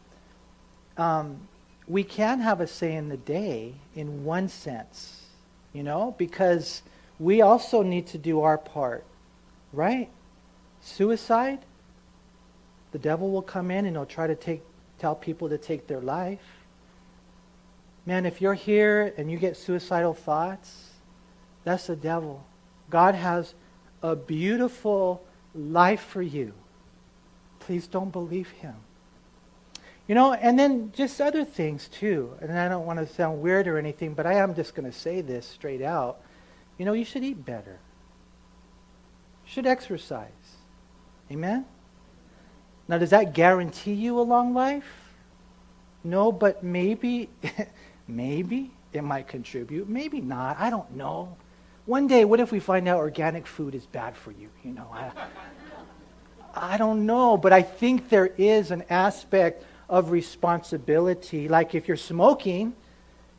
Um, 0.96 1.46
we 1.90 2.06
can 2.06 2.40
have 2.40 2.62
a 2.62 2.68
say 2.68 2.96
in 2.96 3.10
the 3.10 3.18
day 3.18 3.74
in 3.94 4.24
one 4.24 4.48
sense, 4.48 5.23
you 5.74 5.84
know, 5.84 6.16
because 6.18 6.84
we 7.20 7.42
also 7.42 7.82
need 7.82 8.08
to 8.08 8.18
do 8.18 8.42
our 8.42 8.58
part, 8.58 9.04
right? 9.72 10.10
Suicide, 10.82 11.60
the 12.92 13.00
devil 13.00 13.32
will 13.32 13.42
come 13.42 13.72
in 13.72 13.86
and 13.86 13.96
he'll 13.96 14.06
try 14.06 14.28
to 14.28 14.36
take 14.36 14.62
tell 15.00 15.16
people 15.16 15.50
to 15.50 15.58
take 15.58 15.88
their 15.88 16.00
life. 16.00 16.40
Man, 18.06 18.26
if 18.26 18.42
you're 18.42 18.54
here 18.54 19.14
and 19.18 19.30
you 19.30 19.38
get 19.38 19.58
suicidal 19.58 20.14
thoughts, 20.14 20.92
that's 21.64 21.88
the 21.88 21.96
devil. 21.96 22.46
God 22.90 23.16
has 23.16 23.54
a 24.02 24.16
beautiful 24.16 25.22
life 25.56 26.02
for 26.02 26.22
you. 26.22 26.54
Please 27.60 27.88
don't 27.88 28.12
believe 28.12 28.50
him. 28.50 28.76
You 30.08 30.16
know, 30.16 30.34
and 30.34 30.60
then 30.60 30.92
just 30.94 31.22
other 31.22 31.46
things 31.46 31.88
too. 31.88 32.34
And 32.42 32.58
I 32.58 32.68
don't 32.68 32.86
want 32.86 33.00
to 33.00 33.08
sound 33.08 33.42
weird 33.42 33.68
or 33.68 33.78
anything, 33.78 34.14
but 34.14 34.26
I 34.26 34.34
am 34.34 34.54
just 34.54 34.76
going 34.76 34.90
to 34.90 34.98
say 34.98 35.22
this 35.22 35.46
straight 35.46 35.82
out. 35.82 36.20
You 36.78 36.86
know, 36.86 36.94
you 36.94 37.06
should 37.06 37.24
eat 37.24 37.46
better. 37.46 37.80
You 39.46 39.52
should 39.52 39.66
exercise. 39.66 40.30
Amen? 41.32 41.66
Now, 42.88 42.98
does 42.98 43.12
that 43.12 43.34
guarantee 43.34 43.94
you 43.94 44.20
a 44.20 44.22
long 44.22 44.54
life? 44.54 45.14
No, 46.04 46.34
but 46.34 46.64
maybe, 46.64 47.30
maybe 48.08 48.72
it 48.92 49.04
might 49.04 49.30
contribute. 49.30 49.88
Maybe 49.88 50.20
not. 50.20 50.60
I 50.60 50.70
don't 50.70 50.92
know. 50.96 51.38
One 51.86 52.08
day, 52.08 52.26
what 52.26 52.42
if 52.42 52.52
we 52.52 52.60
find 52.60 52.90
out 52.90 52.98
organic 52.98 53.48
food 53.48 53.74
is 53.74 53.86
bad 53.86 54.18
for 54.18 54.32
you? 54.32 54.50
You 54.64 54.74
know, 54.74 54.88
I, 54.92 55.12
I 56.74 56.78
don't 56.78 57.06
know, 57.06 57.38
but 57.38 57.54
I 57.54 57.62
think 57.62 58.10
there 58.10 58.28
is 58.38 58.72
an 58.72 58.84
aspect 58.90 59.64
of 59.90 60.12
responsibility. 60.12 61.48
Like 61.48 61.76
if 61.76 61.88
you're 61.88 61.98
smoking, 61.98 62.74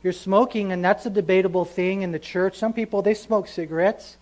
you're 0.03 0.13
smoking, 0.13 0.71
and 0.71 0.83
that's 0.83 1.05
a 1.05 1.09
debatable 1.09 1.65
thing 1.65 2.01
in 2.01 2.11
the 2.11 2.19
church. 2.19 2.57
Some 2.57 2.73
people, 2.73 3.01
they 3.01 3.13
smoke 3.13 3.47
cigarettes. 3.47 4.17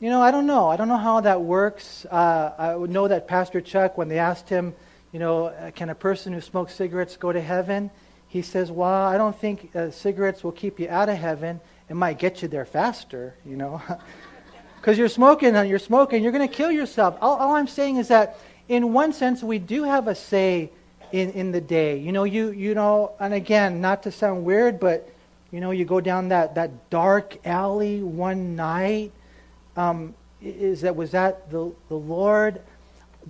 You 0.00 0.10
know, 0.10 0.20
I 0.20 0.30
don't 0.30 0.46
know. 0.46 0.68
I 0.68 0.76
don't 0.76 0.88
know 0.88 0.96
how 0.96 1.20
that 1.20 1.40
works. 1.40 2.04
Uh, 2.06 2.52
I 2.58 2.86
know 2.86 3.08
that 3.08 3.28
Pastor 3.28 3.60
Chuck, 3.60 3.96
when 3.96 4.08
they 4.08 4.18
asked 4.18 4.48
him, 4.48 4.74
you 5.12 5.20
know, 5.20 5.46
uh, 5.46 5.70
can 5.70 5.88
a 5.88 5.94
person 5.94 6.32
who 6.32 6.40
smokes 6.40 6.74
cigarettes 6.74 7.16
go 7.16 7.32
to 7.32 7.40
heaven? 7.40 7.90
He 8.28 8.42
says, 8.42 8.70
well, 8.70 9.06
I 9.06 9.16
don't 9.16 9.38
think 9.38 9.74
uh, 9.74 9.90
cigarettes 9.90 10.42
will 10.44 10.52
keep 10.52 10.80
you 10.80 10.88
out 10.88 11.08
of 11.08 11.16
heaven. 11.16 11.60
It 11.88 11.94
might 11.94 12.18
get 12.18 12.42
you 12.42 12.48
there 12.48 12.64
faster, 12.64 13.34
you 13.46 13.56
know. 13.56 13.80
Because 14.80 14.98
you're 14.98 15.08
smoking 15.08 15.56
and 15.56 15.68
you're 15.68 15.80
smoking, 15.80 16.22
you're 16.22 16.30
going 16.30 16.48
to 16.48 16.54
kill 16.54 16.70
yourself. 16.70 17.18
All, 17.20 17.38
all 17.38 17.56
I'm 17.56 17.66
saying 17.66 17.96
is 17.96 18.06
that, 18.06 18.38
in 18.68 18.92
one 18.92 19.12
sense, 19.12 19.42
we 19.42 19.58
do 19.58 19.82
have 19.82 20.06
a 20.06 20.14
say 20.14 20.70
in, 21.12 21.30
in 21.32 21.52
the 21.52 21.60
day. 21.60 21.98
You 21.98 22.12
know, 22.12 22.24
you, 22.24 22.50
you 22.50 22.74
know, 22.74 23.12
and 23.20 23.34
again, 23.34 23.80
not 23.80 24.02
to 24.04 24.12
sound 24.12 24.44
weird, 24.44 24.80
but, 24.80 25.08
you 25.50 25.60
know, 25.60 25.70
you 25.70 25.84
go 25.84 26.00
down 26.00 26.28
that, 26.28 26.54
that 26.54 26.90
dark 26.90 27.36
alley 27.46 28.02
one 28.02 28.56
night 28.56 29.12
um, 29.76 30.14
is 30.40 30.82
that 30.82 30.96
was 30.96 31.10
that 31.12 31.50
the, 31.50 31.72
the 31.88 31.96
Lord? 31.96 32.60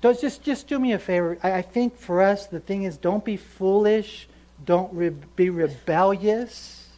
Does 0.00 0.20
just 0.20 0.42
just 0.42 0.68
do 0.68 0.78
me 0.78 0.92
a 0.92 0.98
favor. 0.98 1.38
I, 1.42 1.54
I 1.54 1.62
think 1.62 1.96
for 1.96 2.22
us 2.22 2.46
the 2.46 2.60
thing 2.60 2.84
is 2.84 2.96
don't 2.96 3.24
be 3.24 3.36
foolish, 3.36 4.28
don't 4.64 4.92
re- 4.92 5.10
be 5.36 5.50
rebellious. 5.50 6.88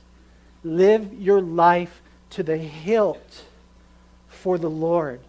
Live 0.65 1.15
your 1.15 1.41
life 1.41 2.03
to 2.31 2.43
the 2.43 2.57
hilt 2.57 3.45
for 4.29 4.59
the 4.59 4.69
Lord. 4.69 5.21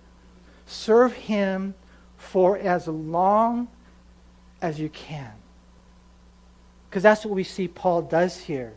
Serve 0.65 1.13
Him 1.13 1.75
for 2.17 2.57
as 2.57 2.88
long 2.88 3.67
as 4.62 4.79
you 4.79 4.89
can. 4.89 5.31
Because 6.89 7.04
that's 7.04 7.23
what 7.23 7.36
we 7.36 7.43
see 7.43 7.67
Paul 7.67 8.02
does 8.02 8.38
here. 8.38 8.73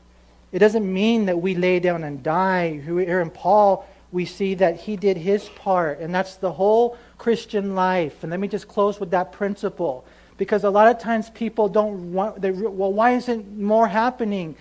It 0.52 0.58
doesn't 0.58 0.92
mean 0.92 1.26
that 1.26 1.40
we 1.40 1.54
lay 1.54 1.80
down 1.80 2.04
and 2.04 2.22
die. 2.22 2.78
Here 2.78 3.20
in 3.20 3.30
Paul, 3.30 3.88
we 4.10 4.26
see 4.26 4.54
that 4.56 4.80
he 4.80 4.96
did 4.96 5.16
his 5.16 5.48
part, 5.48 6.00
and 6.00 6.14
that's 6.14 6.34
the 6.34 6.52
whole 6.52 6.98
Christian 7.16 7.74
life. 7.74 8.22
And 8.22 8.30
let 8.30 8.38
me 8.38 8.48
just 8.48 8.68
close 8.68 9.00
with 9.00 9.10
that 9.12 9.32
principle. 9.32 10.04
Because 10.36 10.64
a 10.64 10.70
lot 10.70 10.88
of 10.88 10.98
times 10.98 11.30
people 11.30 11.68
don't 11.68 12.12
want, 12.12 12.42
they, 12.42 12.50
well, 12.50 12.92
why 12.92 13.12
isn't 13.12 13.58
more 13.58 13.88
happening? 13.88 14.56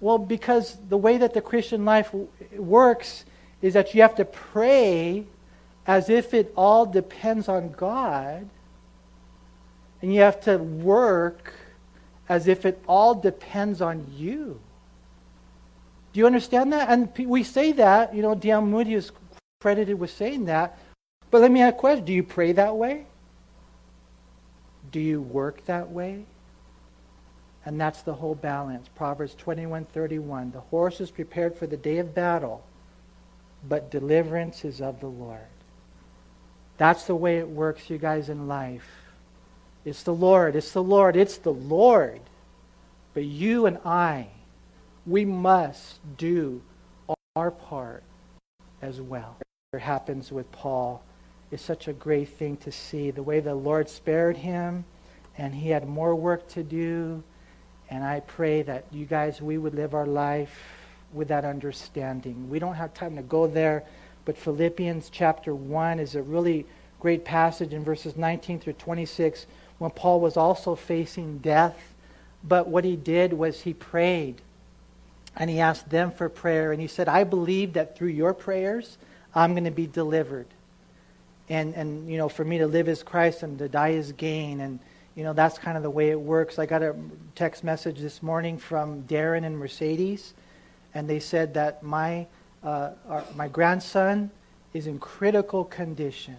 Well, 0.00 0.16
because 0.16 0.78
the 0.88 0.96
way 0.96 1.18
that 1.18 1.34
the 1.34 1.42
Christian 1.42 1.84
life 1.84 2.14
works 2.56 3.26
is 3.60 3.74
that 3.74 3.94
you 3.94 4.00
have 4.00 4.14
to 4.14 4.24
pray 4.24 5.26
as 5.86 6.08
if 6.08 6.32
it 6.32 6.52
all 6.56 6.86
depends 6.86 7.48
on 7.48 7.70
God, 7.72 8.48
and 10.00 10.14
you 10.14 10.22
have 10.22 10.40
to 10.42 10.56
work 10.56 11.52
as 12.28 12.48
if 12.48 12.64
it 12.64 12.82
all 12.86 13.14
depends 13.14 13.80
on 13.80 14.06
you. 14.16 14.60
Do 16.12 16.20
you 16.20 16.26
understand 16.26 16.72
that? 16.72 16.88
And 16.88 17.10
we 17.28 17.42
say 17.42 17.72
that, 17.72 18.14
you 18.14 18.22
know. 18.22 18.60
Moody 18.60 18.94
is 18.94 19.10
credited 19.60 19.98
with 19.98 20.10
saying 20.10 20.44
that. 20.44 20.78
But 21.30 21.40
let 21.40 21.50
me 21.50 21.60
ask 21.62 21.74
a 21.74 21.78
question. 21.78 22.04
Do 22.04 22.12
you 22.12 22.22
pray 22.22 22.52
that 22.52 22.76
way? 22.76 23.06
Do 24.92 25.00
you 25.00 25.20
work 25.20 25.64
that 25.66 25.90
way? 25.90 26.24
And 27.64 27.80
that's 27.80 28.02
the 28.02 28.14
whole 28.14 28.34
balance. 28.34 28.88
Proverbs 28.94 29.34
21:31. 29.34 30.52
The 30.52 30.60
horse 30.60 31.00
is 31.00 31.10
prepared 31.10 31.56
for 31.56 31.66
the 31.66 31.76
day 31.76 31.98
of 31.98 32.14
battle, 32.14 32.62
but 33.68 33.90
deliverance 33.90 34.64
is 34.64 34.80
of 34.80 35.00
the 35.00 35.08
Lord. 35.08 35.40
That's 36.76 37.04
the 37.06 37.14
way 37.14 37.38
it 37.38 37.48
works, 37.48 37.90
you 37.90 37.98
guys, 37.98 38.28
in 38.28 38.46
life. 38.46 38.86
It's 39.84 40.02
the 40.02 40.14
Lord. 40.14 40.56
It's 40.56 40.72
the 40.72 40.82
Lord. 40.82 41.16
It's 41.16 41.38
the 41.38 41.52
Lord. 41.52 42.20
But 43.12 43.24
you 43.24 43.66
and 43.66 43.78
I, 43.84 44.28
we 45.06 45.24
must 45.24 46.00
do 46.16 46.62
our 47.36 47.50
part 47.50 48.02
as 48.80 49.00
well. 49.00 49.36
It 49.72 49.80
happens 49.80 50.32
with 50.32 50.50
Paul. 50.52 51.02
It's 51.50 51.62
such 51.62 51.88
a 51.88 51.92
great 51.92 52.28
thing 52.30 52.56
to 52.58 52.72
see 52.72 53.10
the 53.10 53.22
way 53.22 53.40
the 53.40 53.54
Lord 53.54 53.88
spared 53.88 54.36
him, 54.36 54.84
and 55.36 55.54
he 55.54 55.68
had 55.68 55.86
more 55.86 56.14
work 56.14 56.48
to 56.50 56.62
do. 56.62 57.22
And 57.90 58.02
I 58.02 58.20
pray 58.20 58.62
that 58.62 58.86
you 58.90 59.04
guys, 59.04 59.42
we 59.42 59.58
would 59.58 59.74
live 59.74 59.94
our 59.94 60.06
life 60.06 60.58
with 61.12 61.28
that 61.28 61.44
understanding. 61.44 62.48
We 62.48 62.58
don't 62.58 62.74
have 62.74 62.94
time 62.94 63.16
to 63.16 63.22
go 63.22 63.46
there, 63.46 63.84
but 64.24 64.38
Philippians 64.38 65.10
chapter 65.10 65.54
1 65.54 66.00
is 66.00 66.14
a 66.14 66.22
really 66.22 66.66
great 66.98 67.24
passage 67.24 67.72
in 67.72 67.84
verses 67.84 68.16
19 68.16 68.60
through 68.60 68.72
26 68.72 69.46
when 69.84 69.90
Paul 69.90 70.20
was 70.20 70.38
also 70.38 70.74
facing 70.74 71.40
death. 71.40 71.76
But 72.42 72.68
what 72.68 72.84
he 72.84 72.96
did 72.96 73.34
was 73.34 73.60
he 73.60 73.74
prayed 73.74 74.40
and 75.36 75.50
he 75.50 75.60
asked 75.60 75.90
them 75.90 76.10
for 76.10 76.30
prayer. 76.30 76.72
And 76.72 76.80
he 76.80 76.86
said, 76.86 77.06
I 77.06 77.24
believe 77.24 77.74
that 77.74 77.94
through 77.94 78.08
your 78.08 78.32
prayers, 78.32 78.96
I'm 79.34 79.52
going 79.52 79.64
to 79.64 79.70
be 79.70 79.86
delivered. 79.86 80.46
And, 81.50 81.74
and, 81.74 82.08
you 82.08 82.16
know, 82.16 82.30
for 82.30 82.46
me 82.46 82.56
to 82.58 82.66
live 82.66 82.88
is 82.88 83.02
Christ 83.02 83.42
and 83.42 83.58
to 83.58 83.68
die 83.68 83.90
is 83.90 84.12
gain. 84.12 84.60
And, 84.60 84.78
you 85.14 85.22
know, 85.22 85.34
that's 85.34 85.58
kind 85.58 85.76
of 85.76 85.82
the 85.82 85.90
way 85.90 86.08
it 86.08 86.18
works. 86.18 86.58
I 86.58 86.64
got 86.64 86.82
a 86.82 86.96
text 87.34 87.62
message 87.62 87.98
this 87.98 88.22
morning 88.22 88.56
from 88.56 89.02
Darren 89.02 89.44
and 89.44 89.58
Mercedes, 89.58 90.32
and 90.94 91.06
they 91.10 91.20
said 91.20 91.52
that 91.54 91.82
my, 91.82 92.26
uh, 92.62 92.92
our, 93.06 93.22
my 93.36 93.48
grandson 93.48 94.30
is 94.72 94.86
in 94.86 94.98
critical 94.98 95.62
condition. 95.62 96.38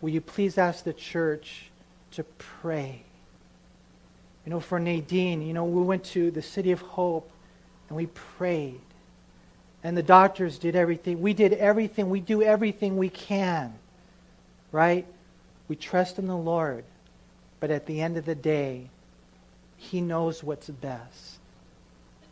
Will 0.00 0.10
you 0.10 0.20
please 0.20 0.58
ask 0.58 0.82
the 0.82 0.92
church 0.92 1.69
to 2.12 2.24
pray? 2.24 3.02
You 4.44 4.50
know, 4.50 4.60
for 4.60 4.78
Nadine, 4.78 5.42
you 5.42 5.52
know, 5.52 5.64
we 5.64 5.82
went 5.82 6.04
to 6.04 6.30
the 6.30 6.42
City 6.42 6.72
of 6.72 6.80
Hope 6.80 7.30
and 7.88 7.96
we 7.96 8.06
prayed. 8.06 8.80
And 9.82 9.96
the 9.96 10.02
doctors 10.02 10.58
did 10.58 10.76
everything. 10.76 11.20
We 11.20 11.34
did 11.34 11.52
everything. 11.54 12.10
We 12.10 12.20
do 12.20 12.42
everything 12.42 12.96
we 12.96 13.08
can. 13.08 13.74
Right? 14.72 15.06
We 15.68 15.76
trust 15.76 16.18
in 16.18 16.26
the 16.26 16.36
Lord. 16.36 16.84
But 17.60 17.70
at 17.70 17.86
the 17.86 18.00
end 18.00 18.16
of 18.16 18.24
the 18.24 18.34
day, 18.34 18.88
He 19.76 20.00
knows 20.00 20.42
what's 20.42 20.68
best. 20.68 21.38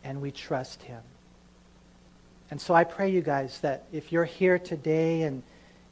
And 0.03 0.21
we 0.21 0.31
trust 0.31 0.83
Him. 0.83 1.01
And 2.51 2.59
so 2.59 2.73
I 2.73 2.83
pray 2.83 3.11
you 3.11 3.21
guys 3.21 3.59
that 3.61 3.85
if 3.91 4.11
you're 4.11 4.25
here 4.25 4.57
today 4.57 5.23
and, 5.23 5.43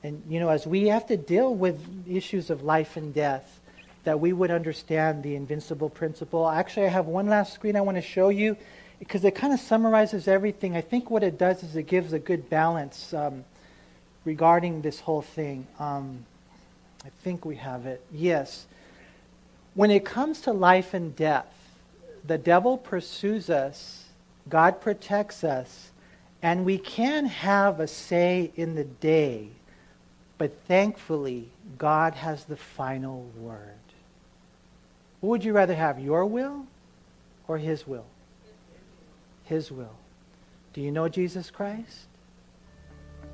and 0.04 0.24
you 0.28 0.40
know, 0.40 0.50
as 0.50 0.66
we 0.66 0.88
have 0.88 1.08
to 1.08 1.18
deal 1.18 1.54
with 1.54 1.80
issues 2.08 2.50
of 2.50 2.64
life 2.64 2.98
and 2.98 3.14
death, 3.14 3.60
that 4.08 4.22
we 4.22 4.32
would 4.32 4.52
understand 4.52 5.22
the 5.22 5.36
invincible 5.36 5.90
principle. 5.90 6.48
Actually, 6.48 6.86
I 6.86 6.92
have 6.92 7.08
one 7.08 7.28
last 7.28 7.54
screen 7.54 7.76
I 7.76 7.82
want 7.82 7.98
to 7.98 8.02
show 8.02 8.30
you 8.30 8.56
because 9.00 9.26
it 9.26 9.36
kind 9.36 9.52
of 9.52 9.60
summarizes 9.60 10.30
everything. 10.30 10.78
I 10.78 10.82
think 10.82 11.12
what 11.12 11.24
it 11.24 11.38
does 11.38 11.62
is 11.62 11.76
it 11.76 11.88
gives 11.88 12.14
a 12.14 12.20
good 12.20 12.50
balance 12.50 13.14
um, 13.14 13.44
regarding 14.24 14.82
this 14.82 15.02
whole 15.02 15.24
thing. 15.24 15.68
Um, 15.78 16.26
I 17.04 17.10
think 17.22 17.44
we 17.44 17.58
have 17.58 17.86
it. 17.86 18.02
Yes. 18.14 18.66
When 19.74 19.92
it 19.92 20.06
comes 20.06 20.40
to 20.44 20.54
life 20.54 20.94
and 20.94 21.14
death, 21.14 21.54
the 22.26 22.38
devil 22.38 22.78
pursues 22.78 23.50
us, 23.50 24.06
God 24.48 24.80
protects 24.80 25.44
us, 25.44 25.92
and 26.42 26.64
we 26.64 26.78
can 26.78 27.26
have 27.26 27.82
a 27.82 27.88
say 27.88 28.52
in 28.56 28.76
the 28.76 28.86
day, 28.86 29.50
but 30.38 30.58
thankfully, 30.66 31.50
God 31.78 32.14
has 32.14 32.46
the 32.46 32.56
final 32.56 33.30
word. 33.36 33.74
What 35.20 35.30
would 35.30 35.44
you 35.44 35.54
rather 35.54 35.74
have, 35.74 36.00
your 36.00 36.26
will 36.26 36.68
or 37.48 37.58
his 37.58 37.88
will? 37.88 38.06
His 39.46 39.72
will. 39.72 39.96
Do 40.74 40.82
you 40.82 40.92
know 40.92 41.10
Jesus 41.10 41.50
Christ? 41.50 42.06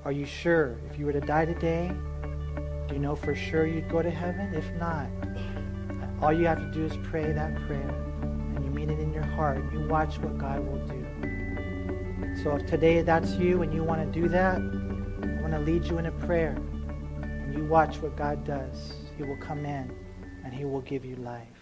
Are 0.06 0.12
you 0.12 0.26
sure 0.26 0.78
if 0.90 0.98
you 0.98 1.06
were 1.06 1.14
to 1.14 1.22
die 1.22 1.46
today, 1.46 1.92
do 2.88 2.94
you 2.94 3.00
know 3.00 3.16
for 3.16 3.36
sure 3.36 3.66
you'd 3.66 3.90
go 3.90 4.02
to 4.02 4.10
heaven? 4.10 4.54
If 4.54 4.70
not, 4.74 5.08
all 6.22 6.32
you 6.32 6.46
have 6.46 6.60
to 6.60 6.72
do 6.72 6.86
is 6.86 6.98
pray 7.04 7.32
that 7.32 7.56
prayer 7.68 7.90
and 8.56 8.64
you 8.64 8.72
mean 8.72 8.90
it 8.90 9.00
in 9.00 9.14
your 9.14 9.24
heart 9.24 9.58
and 9.58 9.72
you 9.74 9.88
watch 9.88 10.20
what 10.20 10.38
God 10.38 10.60
will 10.60 10.86
do. 10.88 11.06
So 12.44 12.56
if 12.56 12.66
today 12.66 13.02
that's 13.02 13.32
you 13.34 13.62
and 13.62 13.74
you 13.74 13.84
want 13.84 14.02
to 14.02 14.22
do 14.22 14.28
that, 14.30 14.58
I 14.58 15.42
want 15.42 15.54
to 15.54 15.60
lead 15.60 15.86
you 15.86 15.98
in 15.98 16.06
a 16.06 16.12
prayer. 16.12 16.56
And 17.22 17.54
you 17.54 17.66
watch 17.66 17.98
what 17.98 18.16
God 18.16 18.46
does. 18.46 18.94
He 19.18 19.24
will 19.24 19.38
come 19.38 19.66
in 19.66 19.94
and 20.44 20.54
he 20.54 20.66
will 20.66 20.82
give 20.82 21.06
you 21.06 21.16
life. 21.18 21.53